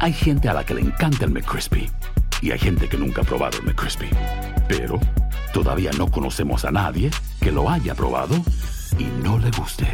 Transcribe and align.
Hay 0.00 0.12
gente 0.12 0.48
a 0.48 0.54
la 0.54 0.64
que 0.64 0.74
le 0.74 0.80
encanta 0.80 1.26
el 1.26 1.30
McCrispy 1.30 1.90
y 2.40 2.50
hay 2.50 2.58
gente 2.58 2.88
que 2.88 2.96
nunca 2.96 3.20
ha 3.20 3.24
probado 3.24 3.58
el 3.58 3.64
McCrispy. 3.64 4.08
Pero 4.68 4.98
todavía 5.52 5.90
no 5.98 6.10
conocemos 6.10 6.64
a 6.64 6.70
nadie 6.70 7.10
que 7.40 7.52
lo 7.52 7.68
haya 7.68 7.94
probado 7.94 8.34
y 8.98 9.04
no 9.22 9.38
le 9.38 9.50
guste. 9.50 9.86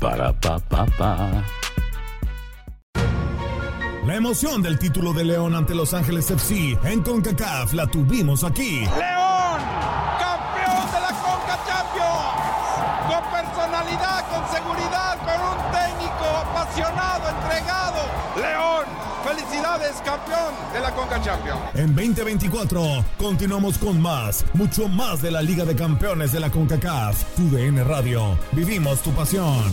Para 0.00 0.32
pa 0.40 0.58
pa 0.58 0.86
pa. 0.86 1.44
La 4.06 4.16
emoción 4.16 4.60
del 4.60 4.78
título 4.78 5.12
de 5.12 5.24
León 5.24 5.54
ante 5.54 5.74
Los 5.74 5.94
Ángeles 5.94 6.30
FC 6.30 6.76
en 6.84 7.02
CONCACAF 7.02 7.72
la 7.74 7.86
tuvimos 7.86 8.44
aquí. 8.44 8.80
León, 8.80 9.23
felicidades, 19.34 20.00
campeón 20.04 20.54
de 20.72 20.80
la 20.80 20.90
Conca 20.92 21.20
Champions. 21.20 21.60
En 21.74 21.94
2024 21.94 23.04
continuamos 23.18 23.78
con 23.78 24.00
más, 24.00 24.44
mucho 24.54 24.88
más 24.88 25.22
de 25.22 25.30
la 25.30 25.42
Liga 25.42 25.64
de 25.64 25.74
Campeones 25.74 26.32
de 26.32 26.40
la 26.40 26.50
CONCACAF. 26.50 27.36
Tu 27.36 27.50
DN 27.50 27.82
Radio, 27.84 28.38
vivimos 28.52 29.00
tu 29.00 29.10
pasión. 29.10 29.72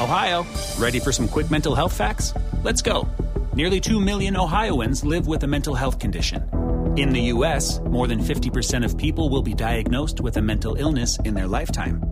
Ohio, 0.00 0.44
ready 0.78 0.98
for 0.98 1.12
some 1.12 1.28
quick 1.28 1.50
mental 1.50 1.74
health 1.74 1.92
facts? 1.92 2.34
Let's 2.64 2.82
go. 2.82 3.06
Nearly 3.54 3.80
2 3.80 4.00
million 4.00 4.36
Ohioans 4.36 5.04
live 5.04 5.28
with 5.28 5.44
a 5.44 5.46
mental 5.46 5.74
health 5.74 5.98
condition. 6.00 6.42
In 6.96 7.12
the 7.12 7.32
U.S., 7.34 7.80
more 7.88 8.08
than 8.08 8.18
50% 8.18 8.84
of 8.84 8.98
people 8.98 9.30
will 9.30 9.42
be 9.42 9.54
diagnosed 9.54 10.20
with 10.20 10.36
a 10.36 10.42
mental 10.42 10.74
illness 10.74 11.18
in 11.24 11.34
their 11.34 11.46
lifetime. 11.46 12.11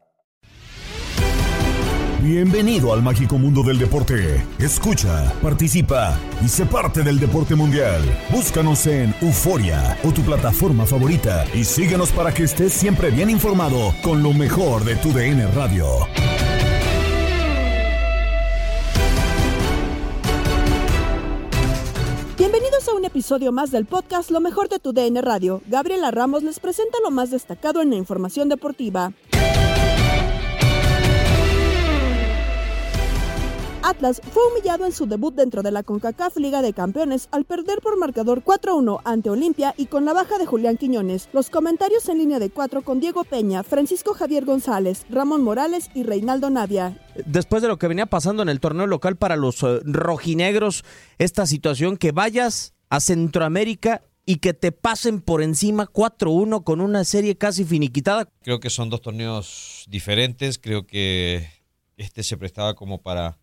Bienvenido 2.21 2.93
al 2.93 3.01
mágico 3.01 3.39
mundo 3.39 3.63
del 3.63 3.79
deporte. 3.79 4.45
Escucha, 4.59 5.33
participa 5.41 6.19
y 6.45 6.47
sé 6.47 6.67
parte 6.67 7.01
del 7.01 7.19
deporte 7.19 7.55
mundial. 7.55 7.99
Búscanos 8.29 8.85
en 8.85 9.15
Euforia 9.21 9.97
o 10.03 10.11
tu 10.11 10.21
plataforma 10.21 10.85
favorita 10.85 11.45
y 11.51 11.63
síguenos 11.63 12.11
para 12.11 12.31
que 12.31 12.43
estés 12.43 12.73
siempre 12.73 13.09
bien 13.09 13.31
informado 13.31 13.91
con 14.03 14.21
lo 14.21 14.33
mejor 14.33 14.83
de 14.83 14.97
tu 14.97 15.11
DN 15.11 15.47
Radio. 15.47 15.87
Bienvenidos 22.37 22.87
a 22.87 22.93
un 22.93 23.05
episodio 23.05 23.51
más 23.51 23.71
del 23.71 23.87
podcast 23.87 24.29
Lo 24.29 24.41
mejor 24.41 24.69
de 24.69 24.77
tu 24.77 24.93
DN 24.93 25.19
Radio. 25.23 25.63
Gabriela 25.65 26.11
Ramos 26.11 26.43
les 26.43 26.59
presenta 26.59 26.99
lo 27.03 27.09
más 27.09 27.31
destacado 27.31 27.81
en 27.81 27.89
la 27.89 27.95
información 27.95 28.47
deportiva. 28.47 29.11
Atlas 33.91 34.21
fue 34.31 34.41
humillado 34.49 34.85
en 34.85 34.93
su 34.93 35.05
debut 35.05 35.35
dentro 35.35 35.63
de 35.63 35.71
la 35.71 35.83
CONCACAF 35.83 36.37
Liga 36.37 36.61
de 36.61 36.71
Campeones 36.71 37.27
al 37.31 37.43
perder 37.43 37.81
por 37.81 37.99
marcador 37.99 38.41
4-1 38.41 39.01
ante 39.03 39.29
Olimpia 39.29 39.73
y 39.75 39.87
con 39.87 40.05
la 40.05 40.13
baja 40.13 40.37
de 40.37 40.45
Julián 40.45 40.77
Quiñones. 40.77 41.27
Los 41.33 41.49
comentarios 41.49 42.07
en 42.07 42.19
línea 42.19 42.39
de 42.39 42.49
cuatro 42.49 42.83
con 42.83 43.01
Diego 43.01 43.25
Peña, 43.25 43.63
Francisco 43.63 44.13
Javier 44.13 44.45
González, 44.45 45.05
Ramón 45.09 45.43
Morales 45.43 45.89
y 45.93 46.03
Reinaldo 46.03 46.49
Navia. 46.49 46.97
Después 47.25 47.61
de 47.61 47.67
lo 47.67 47.77
que 47.77 47.89
venía 47.89 48.05
pasando 48.05 48.41
en 48.43 48.47
el 48.47 48.61
torneo 48.61 48.87
local 48.87 49.17
para 49.17 49.35
los 49.35 49.61
uh, 49.61 49.81
rojinegros, 49.83 50.85
esta 51.17 51.45
situación 51.45 51.97
que 51.97 52.13
vayas 52.13 52.73
a 52.89 53.01
Centroamérica 53.01 54.03
y 54.25 54.37
que 54.37 54.53
te 54.53 54.71
pasen 54.71 55.19
por 55.19 55.41
encima 55.41 55.85
4-1 55.85 56.63
con 56.63 56.79
una 56.79 57.03
serie 57.03 57.37
casi 57.37 57.65
finiquitada. 57.65 58.29
Creo 58.41 58.61
que 58.61 58.69
son 58.69 58.89
dos 58.89 59.01
torneos 59.01 59.85
diferentes, 59.89 60.59
creo 60.59 60.87
que 60.87 61.45
este 61.97 62.23
se 62.23 62.37
prestaba 62.37 62.73
como 62.73 63.01
para 63.01 63.37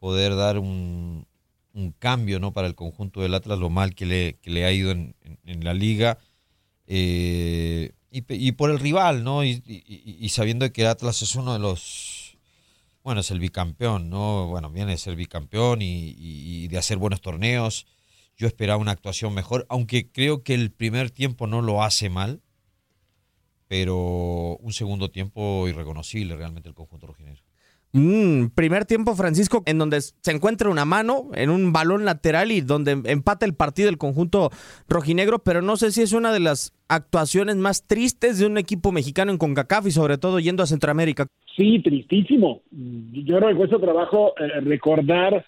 poder 0.00 0.34
dar 0.34 0.58
un, 0.58 1.26
un, 1.74 1.92
cambio 1.92 2.40
¿no? 2.40 2.52
para 2.52 2.66
el 2.66 2.74
conjunto 2.74 3.20
del 3.20 3.34
Atlas, 3.34 3.58
lo 3.58 3.70
mal 3.70 3.94
que 3.94 4.06
le, 4.06 4.38
que 4.42 4.50
le 4.50 4.64
ha 4.64 4.72
ido 4.72 4.90
en, 4.90 5.14
en, 5.44 5.62
la 5.62 5.74
liga. 5.74 6.18
Eh, 6.88 7.92
y, 8.10 8.24
y, 8.28 8.52
por 8.52 8.70
el 8.70 8.80
rival, 8.80 9.22
¿no? 9.22 9.44
Y, 9.44 10.28
sabiendo 10.30 10.72
que 10.72 10.86
Atlas 10.86 11.22
es 11.22 11.36
uno 11.36 11.52
de 11.52 11.60
los. 11.60 12.36
Bueno, 13.04 13.20
es 13.20 13.30
el 13.30 13.38
bicampeón, 13.38 14.10
¿no? 14.10 14.48
Bueno, 14.48 14.70
viene 14.70 14.92
de 14.92 14.98
ser 14.98 15.14
bicampeón 15.14 15.80
y, 15.82 16.66
de 16.66 16.78
hacer 16.78 16.98
buenos 16.98 17.20
torneos. 17.20 17.86
Yo 18.36 18.46
esperaba 18.46 18.80
una 18.80 18.92
actuación 18.92 19.34
mejor, 19.34 19.66
aunque 19.68 20.10
creo 20.10 20.42
que 20.42 20.54
el 20.54 20.72
primer 20.72 21.10
tiempo 21.10 21.46
no 21.46 21.60
lo 21.60 21.82
hace 21.84 22.08
mal, 22.08 22.40
pero 23.68 24.56
un 24.56 24.72
segundo 24.72 25.10
tiempo 25.10 25.68
irreconocible 25.68 26.36
realmente 26.36 26.68
el 26.68 26.74
conjunto 26.74 27.06
rojinegro. 27.06 27.42
Mm, 27.92 28.46
primer 28.54 28.84
tiempo, 28.84 29.16
Francisco, 29.16 29.62
en 29.66 29.78
donde 29.78 30.00
se 30.00 30.30
encuentra 30.30 30.70
una 30.70 30.84
mano 30.84 31.30
en 31.34 31.50
un 31.50 31.72
balón 31.72 32.04
lateral 32.04 32.52
y 32.52 32.60
donde 32.60 32.92
empata 33.04 33.44
el 33.46 33.54
partido 33.54 33.88
el 33.88 33.98
conjunto 33.98 34.50
rojinegro, 34.88 35.40
pero 35.40 35.60
no 35.60 35.76
sé 35.76 35.90
si 35.90 36.02
es 36.02 36.12
una 36.12 36.32
de 36.32 36.40
las 36.40 36.72
actuaciones 36.88 37.56
más 37.56 37.86
tristes 37.86 38.38
de 38.38 38.46
un 38.46 38.58
equipo 38.58 38.92
mexicano 38.92 39.32
en 39.32 39.38
CONCACAF 39.38 39.88
y 39.88 39.90
sobre 39.90 40.18
todo 40.18 40.38
yendo 40.38 40.62
a 40.62 40.66
Centroamérica. 40.66 41.26
Sí, 41.56 41.80
tristísimo. 41.80 42.62
Yo 42.70 43.38
creo 43.38 43.48
que 43.48 43.56
cuesta 43.56 43.78
trabajo 43.78 44.34
eh, 44.38 44.60
recordar 44.60 45.44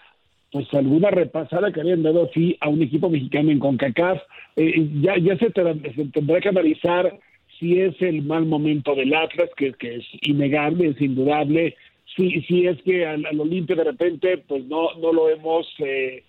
pues 0.51 0.71
alguna 0.73 1.09
repasada 1.09 1.71
que 1.71 1.81
habían 1.81 2.03
dado 2.03 2.29
así 2.29 2.55
a 2.59 2.69
un 2.69 2.81
equipo 2.83 3.09
mexicano 3.09 3.51
en 3.51 3.59
CONCACAF. 3.59 4.19
Eh, 4.57 4.89
ya 5.01 5.17
ya 5.17 5.37
se, 5.37 5.47
se, 5.47 6.05
tendrá 6.13 6.41
que 6.41 6.49
analizar 6.49 7.19
si 7.57 7.79
es 7.79 7.99
el 8.01 8.21
mal 8.21 8.45
momento 8.45 8.93
del 8.93 9.13
Atlas, 9.15 9.49
que, 9.55 9.73
que 9.73 9.95
es 9.95 10.05
innegable, 10.21 10.89
es 10.89 11.01
indudable, 11.01 11.75
si, 12.15 12.41
si 12.41 12.67
es 12.67 12.81
que 12.83 13.05
al, 13.05 13.25
al, 13.25 13.39
Olimpia 13.39 13.75
de 13.75 13.83
repente 13.83 14.37
pues 14.39 14.65
no, 14.65 14.93
no 14.95 15.13
lo 15.13 15.29
hemos 15.29 15.67
eh, 15.79 16.23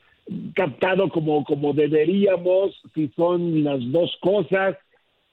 captado 0.54 1.08
como, 1.08 1.44
como 1.44 1.72
deberíamos, 1.72 2.80
si 2.94 3.08
son 3.16 3.64
las 3.64 3.80
dos 3.92 4.16
cosas, 4.20 4.76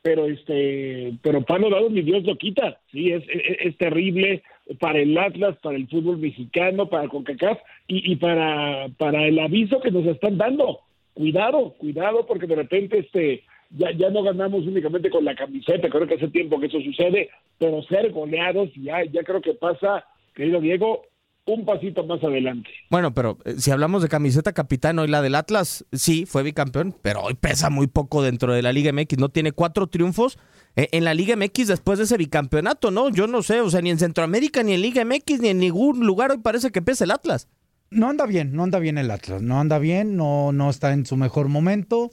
pero 0.01 0.25
este, 0.25 1.13
pero 1.21 1.43
palo 1.43 1.69
dado 1.69 1.89
ni 1.89 2.01
Dios 2.01 2.23
lo 2.23 2.35
quita, 2.35 2.79
sí, 2.91 3.11
es, 3.11 3.23
es, 3.29 3.57
es, 3.59 3.77
terrible 3.77 4.41
para 4.79 4.99
el 4.99 5.17
Atlas, 5.17 5.57
para 5.61 5.77
el 5.77 5.87
fútbol 5.87 6.17
mexicano, 6.17 6.89
para 6.89 7.07
CONCACAF 7.07 7.59
y, 7.87 8.11
y 8.11 8.15
para, 8.15 8.89
para 8.97 9.25
el 9.27 9.39
aviso 9.39 9.79
que 9.79 9.91
nos 9.91 10.05
están 10.05 10.37
dando. 10.37 10.79
Cuidado, 11.13 11.73
cuidado, 11.77 12.25
porque 12.25 12.47
de 12.47 12.55
repente 12.55 12.99
este 12.99 13.43
ya, 13.69 13.91
ya 13.91 14.09
no 14.09 14.23
ganamos 14.23 14.65
únicamente 14.65 15.09
con 15.09 15.23
la 15.23 15.35
camiseta, 15.35 15.89
creo 15.89 16.07
que 16.07 16.15
hace 16.15 16.27
tiempo 16.29 16.59
que 16.59 16.67
eso 16.67 16.81
sucede, 16.81 17.29
pero 17.57 17.81
ser 17.83 18.11
goleados 18.11 18.69
ya, 18.75 19.03
ya 19.05 19.23
creo 19.23 19.41
que 19.41 19.53
pasa 19.53 20.05
querido 20.33 20.61
Diego, 20.61 21.03
un 21.45 21.65
pasito 21.65 22.03
más 22.05 22.23
adelante. 22.23 22.69
Bueno, 22.89 23.13
pero 23.13 23.37
eh, 23.45 23.55
si 23.57 23.71
hablamos 23.71 24.01
de 24.01 24.09
camiseta 24.09 24.53
capitán, 24.53 24.99
hoy 24.99 25.07
la 25.07 25.21
del 25.21 25.35
Atlas, 25.35 25.85
sí, 25.91 26.25
fue 26.25 26.43
bicampeón, 26.43 26.95
pero 27.01 27.21
hoy 27.21 27.33
pesa 27.33 27.69
muy 27.69 27.87
poco 27.87 28.21
dentro 28.21 28.53
de 28.53 28.61
la 28.61 28.71
Liga 28.71 28.91
MX, 28.91 29.17
¿no? 29.17 29.29
Tiene 29.29 29.51
cuatro 29.51 29.87
triunfos 29.87 30.37
eh, 30.75 30.89
en 30.91 31.03
la 31.03 31.13
Liga 31.13 31.35
MX 31.35 31.67
después 31.67 31.97
de 31.97 32.05
ese 32.05 32.17
bicampeonato, 32.17 32.91
¿no? 32.91 33.09
Yo 33.09 33.27
no 33.27 33.41
sé, 33.41 33.61
o 33.61 33.69
sea, 33.69 33.81
ni 33.81 33.89
en 33.89 33.99
Centroamérica, 33.99 34.63
ni 34.63 34.73
en 34.73 34.81
Liga 34.81 35.03
MX, 35.03 35.41
ni 35.41 35.49
en 35.49 35.59
ningún 35.59 36.05
lugar 36.05 36.31
hoy 36.31 36.37
parece 36.37 36.71
que 36.71 36.81
pesa 36.81 37.03
el 37.03 37.11
Atlas. 37.11 37.47
No 37.89 38.07
anda 38.07 38.25
bien, 38.25 38.53
no 38.53 38.63
anda 38.63 38.79
bien 38.79 38.97
el 38.97 39.11
Atlas, 39.11 39.41
no 39.41 39.59
anda 39.59 39.79
bien, 39.79 40.15
no, 40.15 40.53
no 40.53 40.69
está 40.69 40.93
en 40.93 41.05
su 41.05 41.17
mejor 41.17 41.49
momento. 41.49 42.11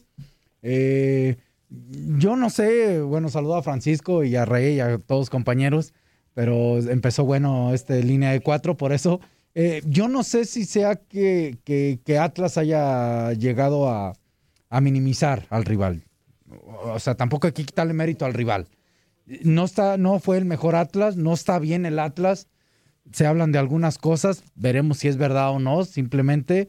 Eh, 0.62 1.36
yo 1.68 2.34
no 2.34 2.50
sé, 2.50 3.00
bueno, 3.00 3.28
saludo 3.28 3.56
a 3.56 3.62
Francisco 3.62 4.24
y 4.24 4.34
a 4.34 4.44
Rey 4.44 4.76
y 4.76 4.80
a 4.80 4.98
todos 4.98 5.30
compañeros 5.30 5.92
pero 6.38 6.78
empezó 6.78 7.24
bueno 7.24 7.74
este 7.74 8.00
línea 8.04 8.30
de 8.30 8.38
cuatro, 8.38 8.76
por 8.76 8.92
eso 8.92 9.20
eh, 9.56 9.82
yo 9.84 10.06
no 10.06 10.22
sé 10.22 10.44
si 10.44 10.66
sea 10.66 10.94
que, 10.94 11.58
que, 11.64 12.16
Atlas 12.16 12.56
haya 12.56 13.32
llegado 13.32 13.88
a, 13.90 14.12
a, 14.70 14.80
minimizar 14.80 15.48
al 15.50 15.64
rival. 15.64 16.04
O 16.84 17.00
sea, 17.00 17.16
tampoco 17.16 17.48
hay 17.48 17.54
que 17.54 17.64
quitarle 17.64 17.92
mérito 17.92 18.24
al 18.24 18.34
rival. 18.34 18.68
No, 19.42 19.64
está, 19.64 19.96
no 19.96 20.20
fue 20.20 20.38
el 20.38 20.44
mejor 20.44 20.76
Atlas, 20.76 21.16
no 21.16 21.34
está 21.34 21.58
bien 21.58 21.84
el 21.86 21.98
Atlas. 21.98 22.46
Se 23.10 23.26
hablan 23.26 23.50
de 23.50 23.58
algunas 23.58 23.98
cosas, 23.98 24.44
veremos 24.54 24.98
si 24.98 25.08
es 25.08 25.16
verdad 25.16 25.50
o 25.50 25.58
no, 25.58 25.84
simplemente 25.84 26.68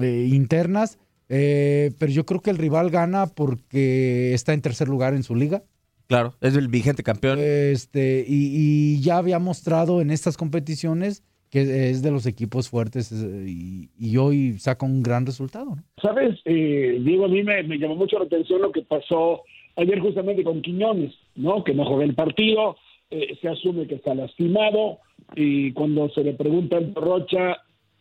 eh, 0.00 0.26
internas. 0.30 0.98
Eh, 1.28 1.92
pero 1.98 2.10
yo 2.10 2.24
creo 2.24 2.40
que 2.40 2.48
el 2.48 2.56
rival 2.56 2.88
gana 2.88 3.26
porque 3.26 4.32
está 4.32 4.54
en 4.54 4.62
tercer 4.62 4.88
lugar 4.88 5.12
en 5.12 5.22
su 5.22 5.34
liga. 5.34 5.64
Claro, 6.12 6.34
es 6.42 6.54
el 6.56 6.68
vigente 6.68 7.02
campeón. 7.02 7.38
Este, 7.40 8.22
y, 8.28 9.00
ya 9.00 9.16
había 9.16 9.38
mostrado 9.38 10.02
en 10.02 10.10
estas 10.10 10.36
competiciones 10.36 11.24
que 11.48 11.62
es 11.88 12.02
de 12.02 12.10
los 12.10 12.26
equipos 12.26 12.68
fuertes 12.68 13.10
y, 13.12 14.16
hoy 14.18 14.58
saca 14.58 14.84
un 14.84 15.02
gran 15.02 15.24
resultado. 15.24 15.74
Sabes, 16.02 16.38
eh, 16.44 17.00
Diego, 17.02 17.24
a 17.24 17.28
mí 17.28 17.42
me, 17.42 17.62
llamó 17.78 17.96
mucho 17.96 18.18
la 18.18 18.26
atención 18.26 18.60
lo 18.60 18.72
que 18.72 18.82
pasó 18.82 19.44
ayer 19.76 20.00
justamente 20.00 20.44
con 20.44 20.60
Quiñones, 20.60 21.14
¿no? 21.34 21.64
Que 21.64 21.72
no 21.72 21.86
jugó 21.86 22.02
el 22.02 22.14
partido, 22.14 22.76
eh, 23.10 23.38
se 23.40 23.48
asume 23.48 23.86
que 23.86 23.94
está 23.94 24.14
lastimado 24.14 24.98
y 25.34 25.72
cuando 25.72 26.10
se 26.10 26.24
le 26.24 26.34
pregunta 26.34 26.76
al 26.76 26.94
Rocha, 26.94 27.56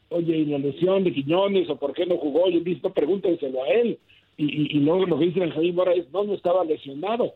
oye, 0.09 0.35
¿y 0.35 0.45
la 0.47 0.57
lesión 0.57 1.05
de 1.05 1.13
Quiñones 1.13 1.69
o 1.69 1.77
por 1.77 1.93
qué 1.93 2.05
no 2.05 2.17
jugó? 2.17 2.49
Y 2.49 2.59
dice, 2.59 2.89
pregúntenselo 2.89 3.63
a 3.63 3.69
él. 3.69 3.99
Y, 4.35 4.75
y, 4.75 4.79
luego 4.81 5.05
lo 5.05 5.17
que 5.17 5.27
dice 5.27 5.39
Benjamín 5.39 5.75
Mora 5.75 5.93
es, 5.93 6.11
no, 6.11 6.25
no 6.25 6.33
estaba 6.33 6.65
lesionado. 6.65 7.35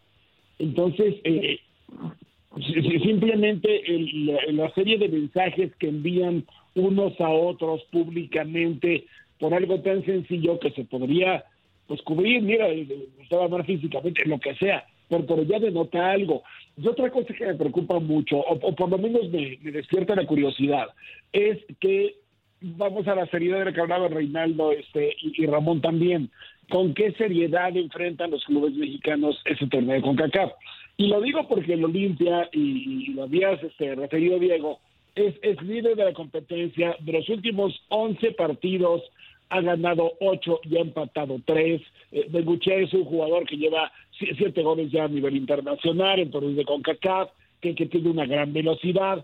Entonces, 0.60 1.16
eh, 1.24 1.60
simplemente 3.04 3.84
la, 4.54 4.74
serie 4.74 4.98
de 4.98 5.10
mensajes 5.10 5.76
que 5.76 5.90
envían 5.90 6.46
unos 6.76 7.20
a 7.20 7.30
otros 7.30 7.84
públicamente 7.92 9.06
por 9.40 9.54
algo 9.54 9.82
tan 9.82 10.04
sencillo 10.06 10.60
que 10.60 10.72
se 10.72 10.86
podría 10.86 11.44
pues 11.88 12.02
cubrir, 12.02 12.42
mira, 12.42 12.68
estaba 13.22 13.48
mal 13.48 13.64
físicamente, 13.64 14.26
lo 14.26 14.40
que 14.40 14.56
sea, 14.56 14.86
pero, 15.08 15.26
pero 15.26 15.44
ya 15.44 15.60
denota 15.60 16.12
algo. 16.12 16.42
Y 16.78 16.88
otra 16.88 17.12
cosa 17.12 17.34
que 17.34 17.46
me 17.46 17.56
preocupa 17.56 18.00
mucho, 18.00 18.38
o, 18.38 18.76
por 18.76 18.90
lo 18.90 18.98
menos 18.98 19.30
me, 19.30 19.58
despierta 19.72 20.16
la 20.16 20.26
curiosidad, 20.26 20.88
es 21.32 21.60
que 21.80 22.16
vamos 22.62 23.08
a 23.08 23.16
la 23.16 23.28
seriedad 23.28 23.60
de 23.60 23.66
la 23.66 23.74
que 23.74 23.82
hablaba 23.82 24.08
Reinaldo 24.08 24.72
este, 24.72 25.16
y 25.22 25.46
Ramón 25.46 25.82
también 25.82 26.32
con 26.70 26.94
qué 26.94 27.12
seriedad 27.14 27.76
enfrentan 27.76 28.32
los 28.32 28.44
clubes 28.46 28.74
mexicanos 28.74 29.40
ese 29.46 29.68
torneo 29.68 30.02
con 30.02 30.16
CACAF. 30.16 30.52
Y 30.98 31.08
lo 31.08 31.22
digo 31.22 31.48
porque 31.48 31.74
el 31.74 31.86
Olimpia, 31.86 32.50
y, 32.54 33.12
lo 33.14 33.24
habías 33.24 33.62
este, 33.64 33.96
referido 33.96 34.40
Diego, 34.40 34.80
es, 35.16 35.62
líder 35.62 35.96
de 35.96 36.06
la 36.06 36.14
competencia. 36.14 36.96
De 37.00 37.14
los 37.14 37.28
últimos 37.30 37.82
11 37.90 38.32
partidos 38.32 39.02
ha 39.50 39.62
ganado 39.62 40.14
8 40.20 40.62
y 40.64 40.78
ha 40.78 40.82
empatado 40.82 41.40
3. 41.46 41.82
Eh, 42.12 42.30
es 42.66 42.94
un 42.94 43.06
jugador 43.06 43.46
que 43.46 43.58
lleva 43.58 43.92
7 44.18 44.62
goles 44.62 44.92
ya 44.92 45.06
a 45.06 45.10
nivel 45.10 45.36
internacional 45.36 46.20
en 46.20 46.32
torneos 46.32 46.56
de 46.56 46.66
CONCACAF, 46.66 47.30
que, 47.62 47.76
que 47.76 47.86
tiene 47.88 48.10
una 48.10 48.26
gran 48.26 48.54
velocidad. 48.54 49.24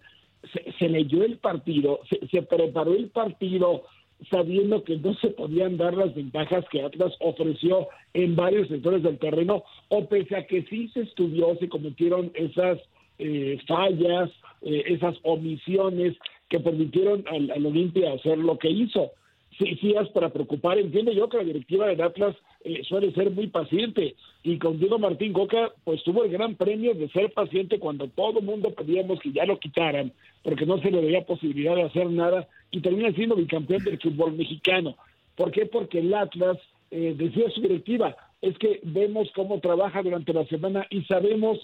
Se, 0.79 0.89
leyó 0.89 1.23
el 1.23 1.37
partido, 1.37 2.01
se 2.31 2.41
preparó 2.41 2.95
el 2.95 3.09
partido 3.09 3.83
sabiendo 4.29 4.83
que 4.83 4.97
no 4.97 5.13
se 5.15 5.29
podían 5.29 5.77
dar 5.77 5.95
las 5.95 6.13
ventajas 6.13 6.65
que 6.69 6.81
Atlas 6.81 7.13
ofreció 7.19 7.87
en 8.13 8.35
varios 8.35 8.67
sectores 8.67 9.03
del 9.03 9.17
terreno, 9.17 9.63
o 9.89 10.07
pese 10.07 10.35
a 10.35 10.45
que 10.45 10.63
sí 10.63 10.89
se 10.89 11.01
estudió, 11.01 11.55
se 11.57 11.69
cometieron 11.69 12.31
esas 12.35 12.79
eh, 13.17 13.59
fallas, 13.67 14.29
eh, 14.61 14.83
esas 14.87 15.15
omisiones 15.23 16.15
que 16.49 16.59
permitieron 16.59 17.23
al, 17.31 17.49
al 17.51 17.65
Olimpia 17.65 18.13
hacer 18.13 18.37
lo 18.37 18.57
que 18.57 18.69
hizo 18.69 19.11
sí, 19.57 19.77
sí 19.79 19.93
es 19.99 20.09
para 20.09 20.29
preocupar. 20.29 20.77
Entiendo 20.77 21.11
yo 21.11 21.29
que 21.29 21.37
la 21.37 21.43
directiva 21.43 21.87
del 21.87 22.01
Atlas 22.01 22.35
eh, 22.63 22.83
suele 22.83 23.11
ser 23.13 23.31
muy 23.31 23.47
paciente 23.47 24.15
y 24.43 24.57
con 24.57 24.79
Diego 24.79 24.99
Martín 24.99 25.33
Coca 25.33 25.71
pues 25.83 26.03
tuvo 26.03 26.23
el 26.23 26.31
gran 26.31 26.55
premio 26.55 26.93
de 26.93 27.09
ser 27.09 27.31
paciente 27.33 27.79
cuando 27.79 28.07
todo 28.07 28.39
el 28.39 28.45
mundo 28.45 28.73
pedíamos 28.73 29.19
que 29.19 29.31
ya 29.31 29.45
lo 29.45 29.59
quitaran 29.59 30.13
porque 30.43 30.65
no 30.65 30.79
se 30.79 30.91
le 30.91 31.01
veía 31.01 31.25
posibilidad 31.25 31.75
de 31.75 31.83
hacer 31.83 32.09
nada 32.09 32.47
y 32.71 32.79
termina 32.81 33.11
siendo 33.13 33.35
bicampeón 33.35 33.83
del 33.83 33.99
fútbol 33.99 34.33
mexicano. 34.33 34.95
¿Por 35.35 35.51
qué? 35.51 35.65
Porque 35.65 35.99
el 35.99 36.13
Atlas 36.13 36.57
eh, 36.89 37.13
decía 37.17 37.49
su 37.51 37.61
directiva, 37.61 38.15
es 38.41 38.57
que 38.57 38.79
vemos 38.83 39.29
cómo 39.35 39.59
trabaja 39.59 40.01
durante 40.01 40.33
la 40.33 40.45
semana 40.45 40.85
y 40.89 41.03
sabemos 41.03 41.59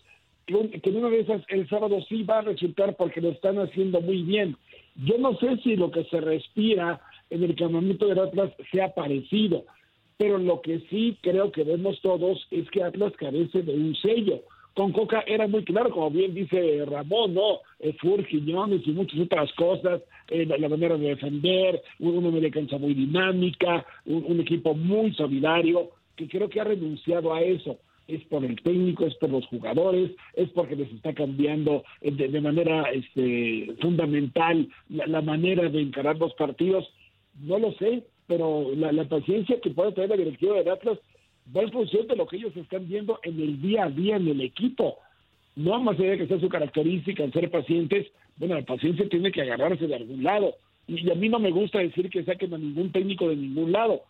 que, 0.46 0.54
en 0.56 0.96
una 0.96 1.10
de 1.10 1.20
esas 1.20 1.42
el 1.50 1.68
sábado 1.70 2.00
sí 2.08 2.24
va 2.24 2.40
a 2.40 2.44
resultar 2.44 2.96
porque 2.96 3.22
lo 3.22 3.30
están 3.30 3.58
haciendo 3.58 4.02
muy 4.02 4.24
bien. 4.24 4.56
Yo 4.96 5.18
no 5.18 5.36
sé 5.38 5.58
si 5.64 5.76
lo 5.76 5.92
que 5.92 6.06
se 6.06 6.22
respira 6.22 7.02
en 7.30 7.44
el 7.44 7.56
campamento 7.56 8.08
del 8.08 8.20
Atlas 8.20 8.52
sea 8.72 8.94
parecido. 8.94 9.66
Pero 10.18 10.40
lo 10.40 10.62
que 10.62 10.80
sí 10.90 11.16
creo 11.22 11.52
que 11.52 11.64
vemos 11.64 12.02
todos 12.02 12.48
es 12.50 12.68
que 12.72 12.84
Atlas 12.84 13.14
carece 13.18 13.62
de 13.62 13.74
un 13.74 13.96
sello. 13.96 14.42
Con 14.78 14.92
Coca 14.92 15.24
era 15.26 15.48
muy 15.48 15.64
claro, 15.64 15.90
como 15.90 16.12
bien 16.12 16.36
dice 16.36 16.86
Ramón, 16.86 17.34
¿no? 17.34 17.62
Eh, 17.80 17.94
Fur, 18.00 18.24
y 18.30 18.42
muchas 18.92 19.20
otras 19.20 19.52
cosas, 19.54 20.04
eh, 20.28 20.46
la, 20.46 20.70
manera 20.70 20.96
de 20.96 21.08
defender, 21.08 21.82
una 21.98 22.30
media 22.30 22.52
cancha 22.52 22.78
muy 22.78 22.94
dinámica, 22.94 23.84
un, 24.06 24.40
equipo 24.40 24.76
muy 24.76 25.16
solidario, 25.16 25.90
que 26.16 26.28
creo 26.28 26.48
que 26.48 26.62
ha 26.62 26.66
renunciado 26.66 27.34
a 27.34 27.42
eso 27.42 27.80
es 28.08 28.24
por 28.26 28.46
el 28.46 28.56
técnico, 28.62 29.08
es 29.08 29.16
por 29.16 29.32
los 29.32 29.48
jugadores, 29.48 30.12
es 30.36 30.48
porque 30.52 30.76
les 30.76 30.92
está 30.94 31.12
cambiando 31.12 31.84
eh, 32.02 32.12
de, 32.12 32.40
manera 32.40 32.84
este, 32.92 33.74
fundamental 33.82 34.70
la, 34.90 35.22
manera 35.24 35.70
de 35.70 35.82
encarar 35.82 36.20
los 36.20 36.36
partidos. 36.36 36.88
No 37.42 37.58
lo 37.58 37.72
sé, 37.74 38.04
pero 38.28 38.70
la, 38.76 39.04
paciencia 39.06 39.60
que 39.60 39.72
puede 39.72 39.94
tener 39.94 40.12
la 40.12 40.18
directiva 40.18 40.62
de 40.62 40.70
Atlas 40.70 41.00
va 41.56 41.62
en 41.62 41.72
función 41.72 42.08
de 42.08 42.16
lo 42.16 42.28
que 42.28 42.38
ellos 42.38 42.56
están 42.56 42.88
viendo 42.88 43.20
en 43.24 43.40
el 43.40 43.62
día 43.62 43.86
a 43.86 43.90
día 43.90 44.18
en 44.18 44.28
el 44.28 44.42
equipo. 44.42 44.98
No 45.56 45.80
más 45.82 46.00
allá 46.00 46.12
de 46.12 46.18
que 46.20 46.28
sea 46.28 46.40
su 46.40 46.50
característica 46.50 47.24
en 47.24 47.34
ser 47.34 47.50
pacientes, 47.50 48.08
bueno, 48.38 48.56
la 48.56 48.66
paciencia 48.66 49.08
tiene 49.10 49.32
que 49.32 49.42
agarrarse 49.42 49.88
de 49.88 49.96
algún 49.96 50.24
lado. 50.24 50.56
Y, 50.88 51.10
a 51.10 51.16
mí 51.16 51.30
no 51.30 51.40
me 51.40 51.52
gusta 51.52 51.80
decir 51.80 52.10
que 52.10 52.24
saquen 52.24 52.54
a 52.54 52.58
ningún 52.58 52.92
técnico 52.92 53.30
de 53.30 53.36
ningún 53.36 53.72
lado, 53.72 54.04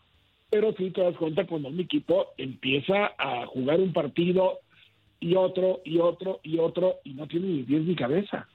pero 0.50 0.72
sí 0.74 0.90
te 0.90 1.00
das 1.00 1.16
cuenta 1.16 1.46
cuando 1.46 1.68
un 1.68 1.80
equipo 1.80 2.28
empieza 2.36 3.12
a 3.18 3.46
jugar 3.46 3.80
un 3.80 3.92
partido 3.92 4.60
y 5.20 5.34
otro 5.34 5.80
y 5.84 5.98
otro 5.98 6.40
y 6.42 6.58
otro 6.58 6.96
y 7.04 7.14
no 7.14 7.26
tiene 7.26 7.48
ni 7.48 7.62
pies 7.62 7.82
ni 7.82 7.94
cabeza. 7.94 8.48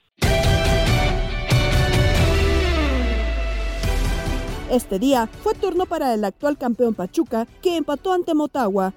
Este 4.69 4.97
día 4.97 5.29
fue 5.43 5.53
turno 5.53 5.85
para 5.85 6.13
el 6.13 6.23
actual 6.23 6.57
campeón 6.57 6.95
Pachuca, 6.95 7.47
que 7.61 7.75
empató 7.75 8.13
ante 8.13 8.33
Motagua. 8.33 8.93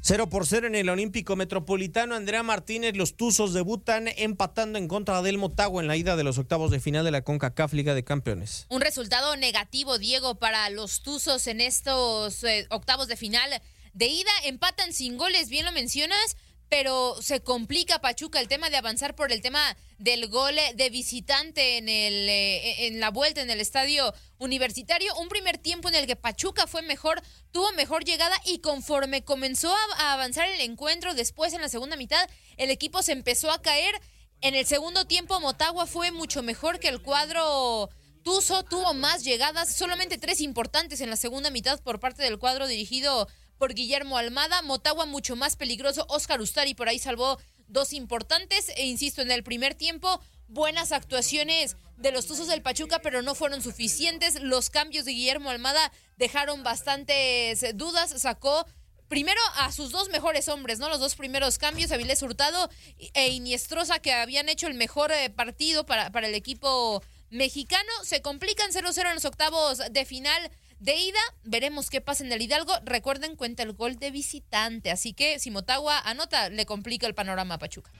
Cero 0.00 0.28
por 0.28 0.46
cero 0.46 0.66
en 0.66 0.74
el 0.74 0.88
Olímpico 0.88 1.36
Metropolitano. 1.36 2.14
Andrea 2.14 2.42
Martínez, 2.42 2.96
los 2.96 3.16
Tuzos 3.16 3.52
debutan 3.52 4.08
empatando 4.16 4.78
en 4.78 4.88
contra 4.88 5.22
del 5.22 5.38
Motagua 5.38 5.82
en 5.82 5.88
la 5.88 5.96
ida 5.96 6.16
de 6.16 6.24
los 6.24 6.38
octavos 6.38 6.70
de 6.70 6.80
final 6.80 7.04
de 7.04 7.10
la 7.10 7.22
CONCACAF 7.22 7.72
Liga 7.74 7.94
de 7.94 8.04
Campeones. 8.04 8.66
Un 8.70 8.80
resultado 8.80 9.36
negativo, 9.36 9.98
Diego, 9.98 10.36
para 10.36 10.68
los 10.70 11.02
Tuzos 11.02 11.46
en 11.46 11.60
estos 11.60 12.42
eh, 12.44 12.66
octavos 12.70 13.06
de 13.06 13.16
final. 13.16 13.50
De 13.92 14.06
ida 14.06 14.30
empatan 14.44 14.92
sin 14.92 15.16
goles, 15.16 15.48
bien 15.48 15.64
lo 15.64 15.72
mencionas 15.72 16.36
pero 16.70 17.20
se 17.20 17.40
complica 17.40 18.00
Pachuca 18.00 18.38
el 18.38 18.46
tema 18.46 18.70
de 18.70 18.76
avanzar 18.76 19.16
por 19.16 19.32
el 19.32 19.42
tema 19.42 19.76
del 19.98 20.28
gol 20.28 20.54
de 20.76 20.88
visitante 20.88 21.78
en, 21.78 21.88
el, 21.88 22.28
eh, 22.28 22.86
en 22.86 23.00
la 23.00 23.10
vuelta 23.10 23.42
en 23.42 23.50
el 23.50 23.60
estadio 23.60 24.14
universitario. 24.38 25.12
Un 25.16 25.28
primer 25.28 25.58
tiempo 25.58 25.88
en 25.88 25.96
el 25.96 26.06
que 26.06 26.14
Pachuca 26.14 26.68
fue 26.68 26.82
mejor, 26.82 27.20
tuvo 27.50 27.72
mejor 27.72 28.04
llegada 28.04 28.36
y 28.46 28.60
conforme 28.60 29.24
comenzó 29.24 29.74
a, 29.98 30.12
avanzar 30.12 30.48
el 30.48 30.60
encuentro, 30.60 31.12
después 31.12 31.52
en 31.54 31.60
la 31.60 31.68
segunda 31.68 31.96
mitad, 31.96 32.24
el 32.56 32.70
equipo 32.70 33.02
se 33.02 33.12
empezó 33.12 33.50
a 33.50 33.60
caer. 33.60 34.00
En 34.40 34.54
el 34.54 34.64
segundo 34.64 35.06
tiempo, 35.06 35.40
Motagua 35.40 35.86
fue 35.86 36.12
mucho 36.12 36.40
mejor 36.44 36.78
que 36.78 36.88
el 36.88 37.02
cuadro. 37.02 37.90
Tuzo 38.22 38.62
tuvo 38.64 38.94
más 38.94 39.24
llegadas, 39.24 39.74
solamente 39.74 40.18
tres 40.18 40.40
importantes 40.40 41.00
en 41.00 41.10
la 41.10 41.16
segunda 41.16 41.50
mitad 41.50 41.80
por 41.80 41.98
parte 41.98 42.22
del 42.22 42.38
cuadro 42.38 42.68
dirigido 42.68 43.26
por 43.60 43.74
Guillermo 43.74 44.16
Almada. 44.16 44.62
Motagua 44.62 45.04
mucho 45.04 45.36
más 45.36 45.54
peligroso. 45.54 46.06
Oscar 46.08 46.40
Ustari 46.40 46.74
por 46.74 46.88
ahí 46.88 46.98
salvó 46.98 47.38
dos 47.68 47.92
importantes. 47.92 48.70
E 48.74 48.86
insisto, 48.86 49.20
en 49.20 49.30
el 49.30 49.44
primer 49.44 49.74
tiempo, 49.74 50.20
buenas 50.48 50.92
actuaciones 50.92 51.76
de 51.98 52.10
los 52.10 52.26
Tuzos 52.26 52.48
del 52.48 52.62
Pachuca, 52.62 53.00
pero 53.02 53.20
no 53.20 53.34
fueron 53.34 53.62
suficientes. 53.62 54.40
Los 54.40 54.70
cambios 54.70 55.04
de 55.04 55.12
Guillermo 55.12 55.50
Almada 55.50 55.92
dejaron 56.16 56.62
bastantes 56.62 57.76
dudas. 57.76 58.14
Sacó 58.16 58.66
primero 59.08 59.40
a 59.56 59.70
sus 59.72 59.92
dos 59.92 60.08
mejores 60.08 60.48
hombres, 60.48 60.78
¿no? 60.78 60.88
Los 60.88 60.98
dos 60.98 61.14
primeros 61.14 61.58
cambios, 61.58 61.92
Avilés 61.92 62.22
Hurtado 62.22 62.70
e 63.12 63.28
Iniestrosa, 63.28 63.98
que 63.98 64.14
habían 64.14 64.48
hecho 64.48 64.68
el 64.68 64.74
mejor 64.74 65.12
eh, 65.12 65.28
partido 65.28 65.84
para, 65.84 66.10
para 66.10 66.28
el 66.28 66.34
equipo 66.34 67.02
mexicano. 67.28 67.92
Se 68.04 68.22
complican 68.22 68.70
0-0 68.70 69.06
en 69.06 69.14
los 69.16 69.26
octavos 69.26 69.82
de 69.90 70.04
final 70.06 70.50
de 70.80 70.96
ida, 70.96 71.20
veremos 71.44 71.90
qué 71.90 72.00
pasa 72.00 72.24
en 72.24 72.32
el 72.32 72.42
Hidalgo. 72.42 72.72
Recuerden, 72.84 73.36
cuenta 73.36 73.62
el 73.62 73.72
gol 73.72 73.96
de 73.96 74.10
visitante. 74.10 74.90
Así 74.90 75.12
que 75.12 75.38
si 75.38 75.50
Motagua 75.50 75.98
anota, 75.98 76.48
le 76.48 76.66
complica 76.66 77.06
el 77.06 77.14
panorama 77.14 77.54
a 77.54 77.58
Pachuca. 77.58 77.90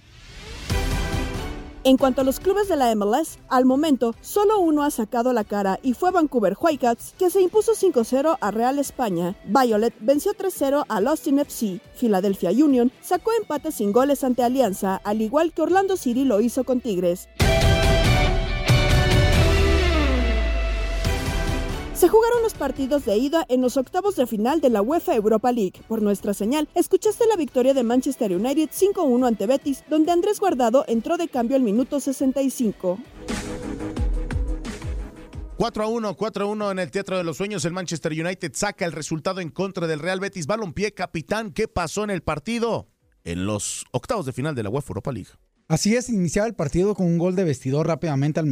En 1.83 1.97
cuanto 1.97 2.21
a 2.21 2.25
los 2.25 2.41
clubes 2.41 2.69
de 2.69 2.77
la 2.77 2.95
MLS, 2.95 3.39
al 3.49 3.65
momento 3.65 4.15
solo 4.21 4.59
uno 4.59 4.83
ha 4.83 4.91
sacado 4.91 5.33
la 5.33 5.45
cara 5.45 5.81
y 5.83 5.95
fue 5.95 6.11
Vancouver 6.11 6.55
Whitecaps, 6.61 7.15
que 7.19 7.31
se 7.31 7.41
impuso 7.41 7.73
5-0 7.73 8.37
a 8.39 8.51
Real 8.51 8.79
España. 8.79 9.35
Violet 9.45 9.95
venció 9.99 10.35
3-0 10.35 10.85
a 10.87 10.99
Austin 10.99 11.39
FC. 11.39 11.81
Philadelphia 11.99 12.51
Union 12.51 12.93
sacó 13.01 13.31
empate 13.33 13.73
sin 13.73 13.93
goles 13.93 14.25
ante 14.25 14.43
Alianza, 14.43 14.97
al 15.05 15.23
igual 15.23 15.55
que 15.55 15.63
Orlando 15.63 15.97
City 15.97 16.25
lo 16.25 16.43
hizo 16.43 16.65
con 16.65 16.83
Tigres. 16.83 17.29
Se 22.01 22.09
jugaron 22.09 22.41
los 22.41 22.55
partidos 22.55 23.05
de 23.05 23.19
ida 23.19 23.45
en 23.51 23.61
los 23.61 23.77
octavos 23.77 24.17
de 24.17 24.27
final 24.27 24.63
de 24.63 24.71
la 24.71 24.81
UEFA 24.81 25.15
Europa 25.15 25.53
League. 25.53 25.83
Por 25.87 26.01
nuestra 26.01 26.33
señal, 26.33 26.67
escuchaste 26.75 27.27
la 27.27 27.37
victoria 27.37 27.75
de 27.75 27.83
Manchester 27.83 28.35
United 28.35 28.71
5-1 28.71 29.27
ante 29.27 29.47
Betis, 29.47 29.85
donde 29.91 30.11
Andrés 30.11 30.41
Guardado 30.41 30.87
entró 30.89 31.19
de 31.19 31.29
cambio 31.29 31.59
al 31.59 31.63
minuto 31.63 32.01
65. 32.01 32.99
4 35.59 35.85
a 35.85 35.87
1, 35.89 36.17
4 36.17 36.45
a 36.47 36.49
1 36.49 36.71
en 36.71 36.79
el 36.79 36.91
Teatro 36.91 37.19
de 37.19 37.25
los 37.25 37.37
Sueños. 37.37 37.67
El 37.67 37.75
Manchester 37.75 38.13
United 38.13 38.53
saca 38.55 38.87
el 38.87 38.93
resultado 38.93 39.43
en 39.43 39.51
contra 39.51 39.87
del 39.87 39.99
Real 39.99 40.21
Betis. 40.21 40.47
Balompié, 40.47 40.95
capitán, 40.95 41.53
¿qué 41.53 41.69
pasó 41.69 42.05
en 42.05 42.09
el 42.09 42.23
partido? 42.23 42.89
En 43.25 43.45
los 43.45 43.85
octavos 43.93 44.25
de 44.25 44.33
final 44.33 44.55
de 44.55 44.63
la 44.63 44.71
UEFA 44.71 44.93
Europa 44.93 45.13
League. 45.13 45.33
Así 45.71 45.95
es, 45.95 46.09
iniciaba 46.09 46.49
el 46.49 46.55
partido 46.55 46.97
con 46.97 47.07
un 47.07 47.17
gol 47.17 47.37
de 47.37 47.45
vestidor 47.45 47.87
rápidamente 47.87 48.41
al, 48.41 48.47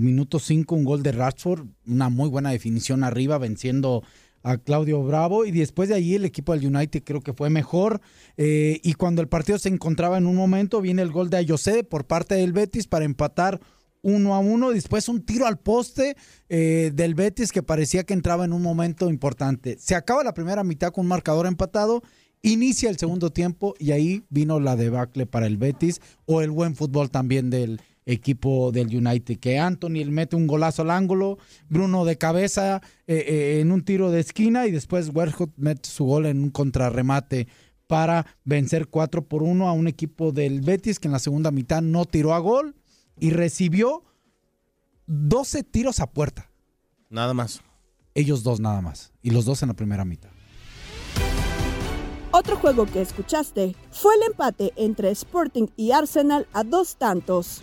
minuto 0.00 0.40
5, 0.40 0.74
un 0.74 0.82
gol 0.82 1.00
de 1.04 1.12
Rashford, 1.12 1.64
una 1.86 2.08
muy 2.08 2.28
buena 2.28 2.50
definición 2.50 3.04
arriba, 3.04 3.38
venciendo 3.38 4.02
a 4.42 4.58
Claudio 4.58 5.00
Bravo 5.04 5.44
y 5.44 5.52
después 5.52 5.88
de 5.88 5.94
ahí 5.94 6.16
el 6.16 6.24
equipo 6.24 6.52
del 6.52 6.66
United 6.66 7.04
creo 7.04 7.20
que 7.20 7.34
fue 7.34 7.50
mejor 7.50 8.00
eh, 8.36 8.80
y 8.82 8.94
cuando 8.94 9.22
el 9.22 9.28
partido 9.28 9.58
se 9.58 9.68
encontraba 9.68 10.18
en 10.18 10.26
un 10.26 10.34
momento 10.34 10.80
viene 10.80 11.02
el 11.02 11.12
gol 11.12 11.30
de 11.30 11.36
Ayose 11.36 11.84
por 11.84 12.04
parte 12.04 12.34
del 12.34 12.52
Betis 12.52 12.88
para 12.88 13.04
empatar 13.04 13.60
uno 14.02 14.34
a 14.34 14.40
uno, 14.40 14.70
después 14.70 15.08
un 15.08 15.24
tiro 15.24 15.46
al 15.46 15.60
poste 15.60 16.16
eh, 16.48 16.90
del 16.92 17.14
Betis 17.14 17.52
que 17.52 17.62
parecía 17.62 18.02
que 18.02 18.14
entraba 18.14 18.44
en 18.44 18.52
un 18.52 18.62
momento 18.62 19.08
importante. 19.08 19.76
Se 19.78 19.94
acaba 19.94 20.24
la 20.24 20.34
primera 20.34 20.64
mitad 20.64 20.90
con 20.90 21.02
un 21.02 21.10
marcador 21.10 21.46
empatado 21.46 22.02
Inicia 22.42 22.90
el 22.90 22.98
segundo 22.98 23.30
tiempo 23.30 23.74
y 23.78 23.92
ahí 23.92 24.24
vino 24.28 24.60
la 24.60 24.76
debacle 24.76 25.26
para 25.26 25.46
el 25.46 25.56
Betis 25.56 26.00
o 26.26 26.42
el 26.42 26.50
buen 26.50 26.76
fútbol 26.76 27.10
también 27.10 27.50
del 27.50 27.80
equipo 28.06 28.70
del 28.70 28.86
United, 28.86 29.38
que 29.38 29.58
Anthony 29.58 30.04
mete 30.06 30.36
un 30.36 30.46
golazo 30.46 30.82
al 30.82 30.90
ángulo, 30.90 31.38
Bruno 31.68 32.04
de 32.04 32.16
cabeza 32.16 32.80
eh, 33.08 33.24
eh, 33.26 33.60
en 33.60 33.72
un 33.72 33.82
tiro 33.82 34.12
de 34.12 34.20
esquina 34.20 34.66
y 34.66 34.70
después 34.70 35.10
Werhut 35.12 35.50
mete 35.56 35.88
su 35.90 36.04
gol 36.04 36.26
en 36.26 36.42
un 36.42 36.50
contrarremate 36.50 37.48
para 37.88 38.26
vencer 38.44 38.88
4 38.88 39.26
por 39.26 39.42
1 39.42 39.68
a 39.68 39.72
un 39.72 39.88
equipo 39.88 40.30
del 40.30 40.60
Betis 40.60 41.00
que 41.00 41.08
en 41.08 41.12
la 41.12 41.18
segunda 41.18 41.50
mitad 41.50 41.82
no 41.82 42.04
tiró 42.04 42.34
a 42.34 42.38
gol 42.38 42.76
y 43.18 43.30
recibió 43.30 44.04
12 45.06 45.64
tiros 45.64 46.00
a 46.00 46.06
puerta. 46.06 46.50
Nada 47.10 47.34
más. 47.34 47.60
Ellos 48.14 48.42
dos 48.42 48.60
nada 48.60 48.80
más. 48.80 49.12
Y 49.22 49.30
los 49.30 49.44
dos 49.44 49.62
en 49.62 49.68
la 49.68 49.74
primera 49.74 50.04
mitad. 50.04 50.30
Otro 52.38 52.56
juego 52.56 52.84
que 52.84 53.00
escuchaste 53.00 53.74
fue 53.90 54.14
el 54.16 54.24
empate 54.24 54.74
entre 54.76 55.10
Sporting 55.10 55.68
y 55.74 55.92
Arsenal 55.92 56.46
a 56.52 56.64
dos 56.64 56.96
tantos. 56.96 57.62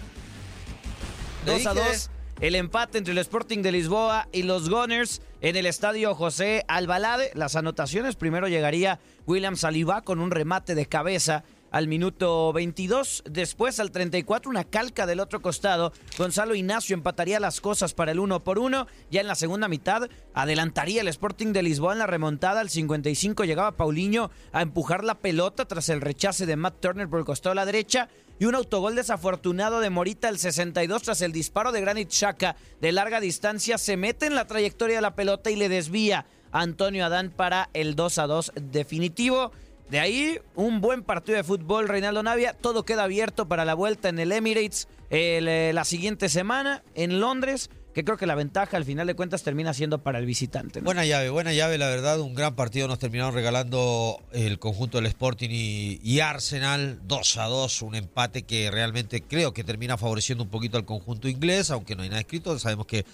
2 1.46 1.68
a 1.68 1.74
2. 1.76 2.10
El 2.42 2.56
empate 2.56 2.98
entre 2.98 3.12
el 3.12 3.20
Sporting 3.20 3.62
de 3.62 3.72
Lisboa 3.72 4.28
y 4.32 4.42
los 4.42 4.72
Gunners 4.72 5.22
en 5.42 5.58
el 5.58 5.68
estadio 5.68 6.16
José 6.16 6.66
Albalade. 6.68 7.30
Las 7.36 7.56
anotaciones 7.56 8.16
primero 8.16 8.48
llegaría 8.48 9.00
William 9.28 9.58
Saliba 9.58 10.02
con 10.02 10.20
un 10.20 10.32
remate 10.32 10.74
de 10.74 10.88
cabeza 10.88 11.44
al 11.74 11.88
minuto 11.88 12.54
22. 12.54 13.24
Después, 13.30 13.80
al 13.80 13.92
34, 13.92 14.50
una 14.50 14.64
calca 14.64 15.08
del 15.08 15.20
otro 15.20 15.42
costado. 15.42 15.92
Gonzalo 16.20 16.54
Ignacio 16.54 16.94
empataría 16.94 17.40
las 17.40 17.60
cosas 17.60 17.96
para 17.96 18.12
el 18.12 18.20
uno 18.20 18.44
por 18.44 18.60
uno. 18.60 18.86
Ya 19.10 19.22
en 19.22 19.28
la 19.28 19.34
segunda 19.34 19.68
mitad, 19.68 20.08
adelantaría 20.36 21.02
el 21.02 21.08
Sporting 21.08 21.52
de 21.52 21.64
Lisboa 21.64 21.94
en 21.94 22.00
la 22.00 22.08
remontada. 22.08 22.62
Al 22.62 22.70
55 22.70 23.44
llegaba 23.44 23.76
Paulinho 23.76 24.30
a 24.52 24.62
empujar 24.62 25.04
la 25.04 25.16
pelota 25.16 25.66
tras 25.66 25.90
el 25.90 26.00
rechace 26.00 26.46
de 26.46 26.56
Matt 26.56 26.80
Turner 26.80 27.10
por 27.10 27.18
el 27.18 27.26
costado 27.26 27.54
de 27.54 27.56
la 27.56 27.66
derecha. 27.66 28.08
Y 28.40 28.46
un 28.46 28.54
autogol 28.54 28.94
desafortunado 28.94 29.80
de 29.80 29.90
Morita 29.90 30.28
al 30.28 30.38
62 30.38 31.02
tras 31.02 31.22
el 31.22 31.32
disparo 31.32 31.72
de 31.72 31.82
Granit 31.82 32.12
Xhaka 32.12 32.56
de 32.82 32.92
larga 32.92 33.20
distancia. 33.20 33.80
Se 33.80 33.98
mete 33.98 34.28
en 34.28 34.36
la 34.36 34.46
trayectoria 34.46 34.98
de 34.98 35.02
la 35.02 35.16
pelota 35.16 35.50
y 35.50 35.56
le 35.56 35.70
desvía 35.70 36.28
a 36.52 36.62
Antonio 36.62 37.04
Adán 37.04 37.34
para 37.36 37.72
el 37.74 37.96
2 37.96 38.20
a 38.20 38.28
2 38.28 38.52
definitivo. 38.56 39.52
De 39.90 40.00
ahí, 40.00 40.40
un 40.56 40.82
buen 40.82 41.04
partido 41.04 41.38
de 41.38 41.44
fútbol, 41.44 41.88
Reinaldo 41.88 42.24
Navia. 42.24 42.54
Todo 42.54 42.84
queda 42.84 43.04
abierto 43.04 43.48
para 43.48 43.66
la 43.66 43.74
vuelta 43.74 44.10
en 44.10 44.20
el 44.20 44.32
Emirates 44.32 44.88
eh, 45.10 45.72
la 45.74 45.86
siguiente 45.86 46.30
semana 46.30 46.84
en 46.96 47.20
Londres, 47.20 47.70
que 47.94 48.04
creo 48.04 48.18
que 48.18 48.26
la 48.26 48.34
ventaja 48.34 48.76
al 48.78 48.86
final 48.86 49.06
de 49.06 49.14
cuentas 49.14 49.44
termina 49.44 49.72
siendo 49.74 50.00
para 50.00 50.18
el 50.18 50.26
visitante. 50.26 50.82
Buena 50.82 51.06
llave, 51.06 51.30
buena 51.30 51.54
llave, 51.54 51.78
la 51.78 51.88
verdad. 51.90 52.20
Un 52.20 52.34
gran 52.34 52.56
partido 52.56 52.88
nos 52.88 52.98
terminaron 52.98 53.36
regalando 53.36 54.20
el 54.32 54.58
conjunto 54.58 54.98
del 54.98 55.06
Sporting 55.06 55.50
y, 55.52 56.00
y 56.02 56.22
Arsenal. 56.22 57.00
2 57.04 57.38
a 57.38 57.46
2, 57.46 57.82
un 57.84 57.96
empate 57.96 58.44
que 58.44 58.72
realmente 58.72 59.22
creo 59.22 59.54
que 59.54 59.64
termina 59.64 59.98
favoreciendo 59.98 60.44
un 60.44 60.50
poquito 60.50 60.78
al 60.78 60.86
conjunto 60.86 61.28
inglés, 61.28 61.70
aunque 61.70 61.96
no 61.96 62.02
hay 62.02 62.10
nada 62.10 62.22
escrito. 62.22 62.58
Sabemos 62.58 62.88
que 62.88 63.06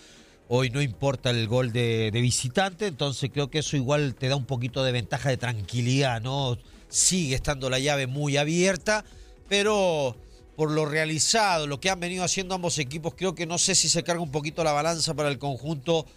Hoy 0.52 0.72
no 0.72 0.82
importa 0.82 1.30
el 1.30 1.48
gol 1.48 1.72
de, 1.72 2.10
visitante, 2.12 2.88
entonces 2.88 3.30
creo 3.32 3.52
que 3.52 3.60
eso 3.60 3.78
igual 3.78 4.16
te 4.16 4.30
da 4.30 4.36
un 4.36 4.46
poquito 4.46 4.84
de 4.84 4.92
ventaja 4.92 5.30
de 5.30 5.38
tranquilidad, 5.38 6.22
¿no? 6.22 6.58
Sigue 6.88 7.36
estando 7.36 7.70
la 7.70 7.78
llave 7.78 8.08
muy 8.08 8.36
abierta, 8.36 9.06
pero 9.48 10.18
por 10.56 10.72
lo 10.72 10.88
realizado, 10.88 11.68
lo 11.68 11.80
que 11.80 11.92
han 11.92 12.00
venido 12.00 12.24
haciendo 12.24 12.56
ambos 12.56 12.80
equipos, 12.80 13.14
creo 13.16 13.36
que 13.36 13.46
no 13.46 13.60
sé 13.60 13.76
si 13.76 13.90
se 13.90 14.02
carga 14.02 14.24
un 14.24 14.32
poquito 14.32 14.64
la 14.64 14.72
balanza 14.72 15.14
para 15.14 15.30
el 15.30 15.38
conjunto 15.38 16.08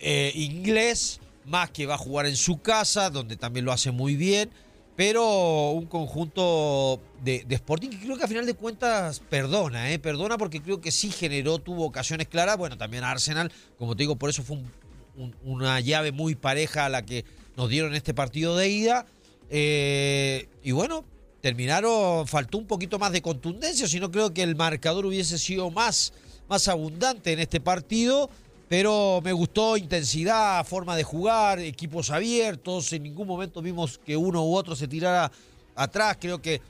eh, 0.00 0.32
inglés, 0.34 1.20
más 1.44 1.70
que 1.70 1.86
va 1.86 1.94
a 1.94 1.98
jugar 1.98 2.26
en 2.26 2.34
su 2.34 2.60
casa, 2.60 3.08
donde 3.08 3.36
también 3.36 3.64
lo 3.64 3.70
hace 3.70 3.92
muy 3.92 4.16
bien 4.16 4.50
pero 4.96 5.72
un 5.72 5.86
conjunto 5.86 7.00
de, 7.22 7.44
Sporting 7.50 7.90
que 7.90 7.98
creo 7.98 8.16
que 8.16 8.24
a 8.24 8.28
final 8.28 8.46
de 8.46 8.54
cuentas 8.54 9.20
perdona, 9.20 9.92
¿eh? 9.92 9.98
perdona 9.98 10.38
porque 10.38 10.62
creo 10.62 10.80
que 10.80 10.90
sí 10.90 11.10
generó, 11.10 11.58
tuvo 11.58 11.84
ocasiones 11.84 12.28
claras, 12.28 12.56
bueno, 12.56 12.78
también 12.78 13.04
Arsenal, 13.04 13.52
como 13.78 13.94
te 13.94 14.04
digo, 14.04 14.16
por 14.16 14.30
eso 14.30 14.42
fue 14.42 14.58
una 15.44 15.80
llave 15.80 16.12
muy 16.12 16.34
pareja 16.34 16.86
a 16.86 16.88
la 16.88 17.04
que 17.04 17.24
nos 17.56 17.68
dieron 17.68 17.94
este 17.94 18.14
partido 18.14 18.56
de 18.56 18.68
ida, 18.70 19.06
eh, 19.50 20.48
y 20.62 20.72
bueno, 20.72 21.04
terminaron, 21.42 22.26
faltó 22.26 22.56
un 22.56 22.66
poquito 22.66 22.98
más 22.98 23.12
de 23.12 23.20
contundencia, 23.20 23.86
si 23.86 24.00
no 24.00 24.10
creo 24.10 24.32
que 24.32 24.42
el 24.42 24.56
marcador 24.56 25.04
hubiese 25.04 25.38
sido 25.38 25.70
más, 25.70 26.14
más 26.48 26.68
abundante 26.68 27.32
en 27.32 27.40
este 27.40 27.60
partido, 27.60 28.30
pero 28.68 29.20
me 29.22 29.32
gustó 29.32 29.76
intensidad, 29.76 30.66
forma 30.66 30.96
de 30.96 31.04
jugar, 31.04 31.60
equipos 31.60 32.10
abiertos. 32.10 32.92
En 32.92 33.04
ningún 33.04 33.28
momento 33.28 33.62
vimos 33.62 33.98
que 33.98 34.16
uno 34.16 34.44
u 34.44 34.56
otro 34.56 34.74
se 34.74 34.88
tirara 34.88 35.30
atrás. 35.76 36.16
Creo 36.20 36.42
que 36.42 36.60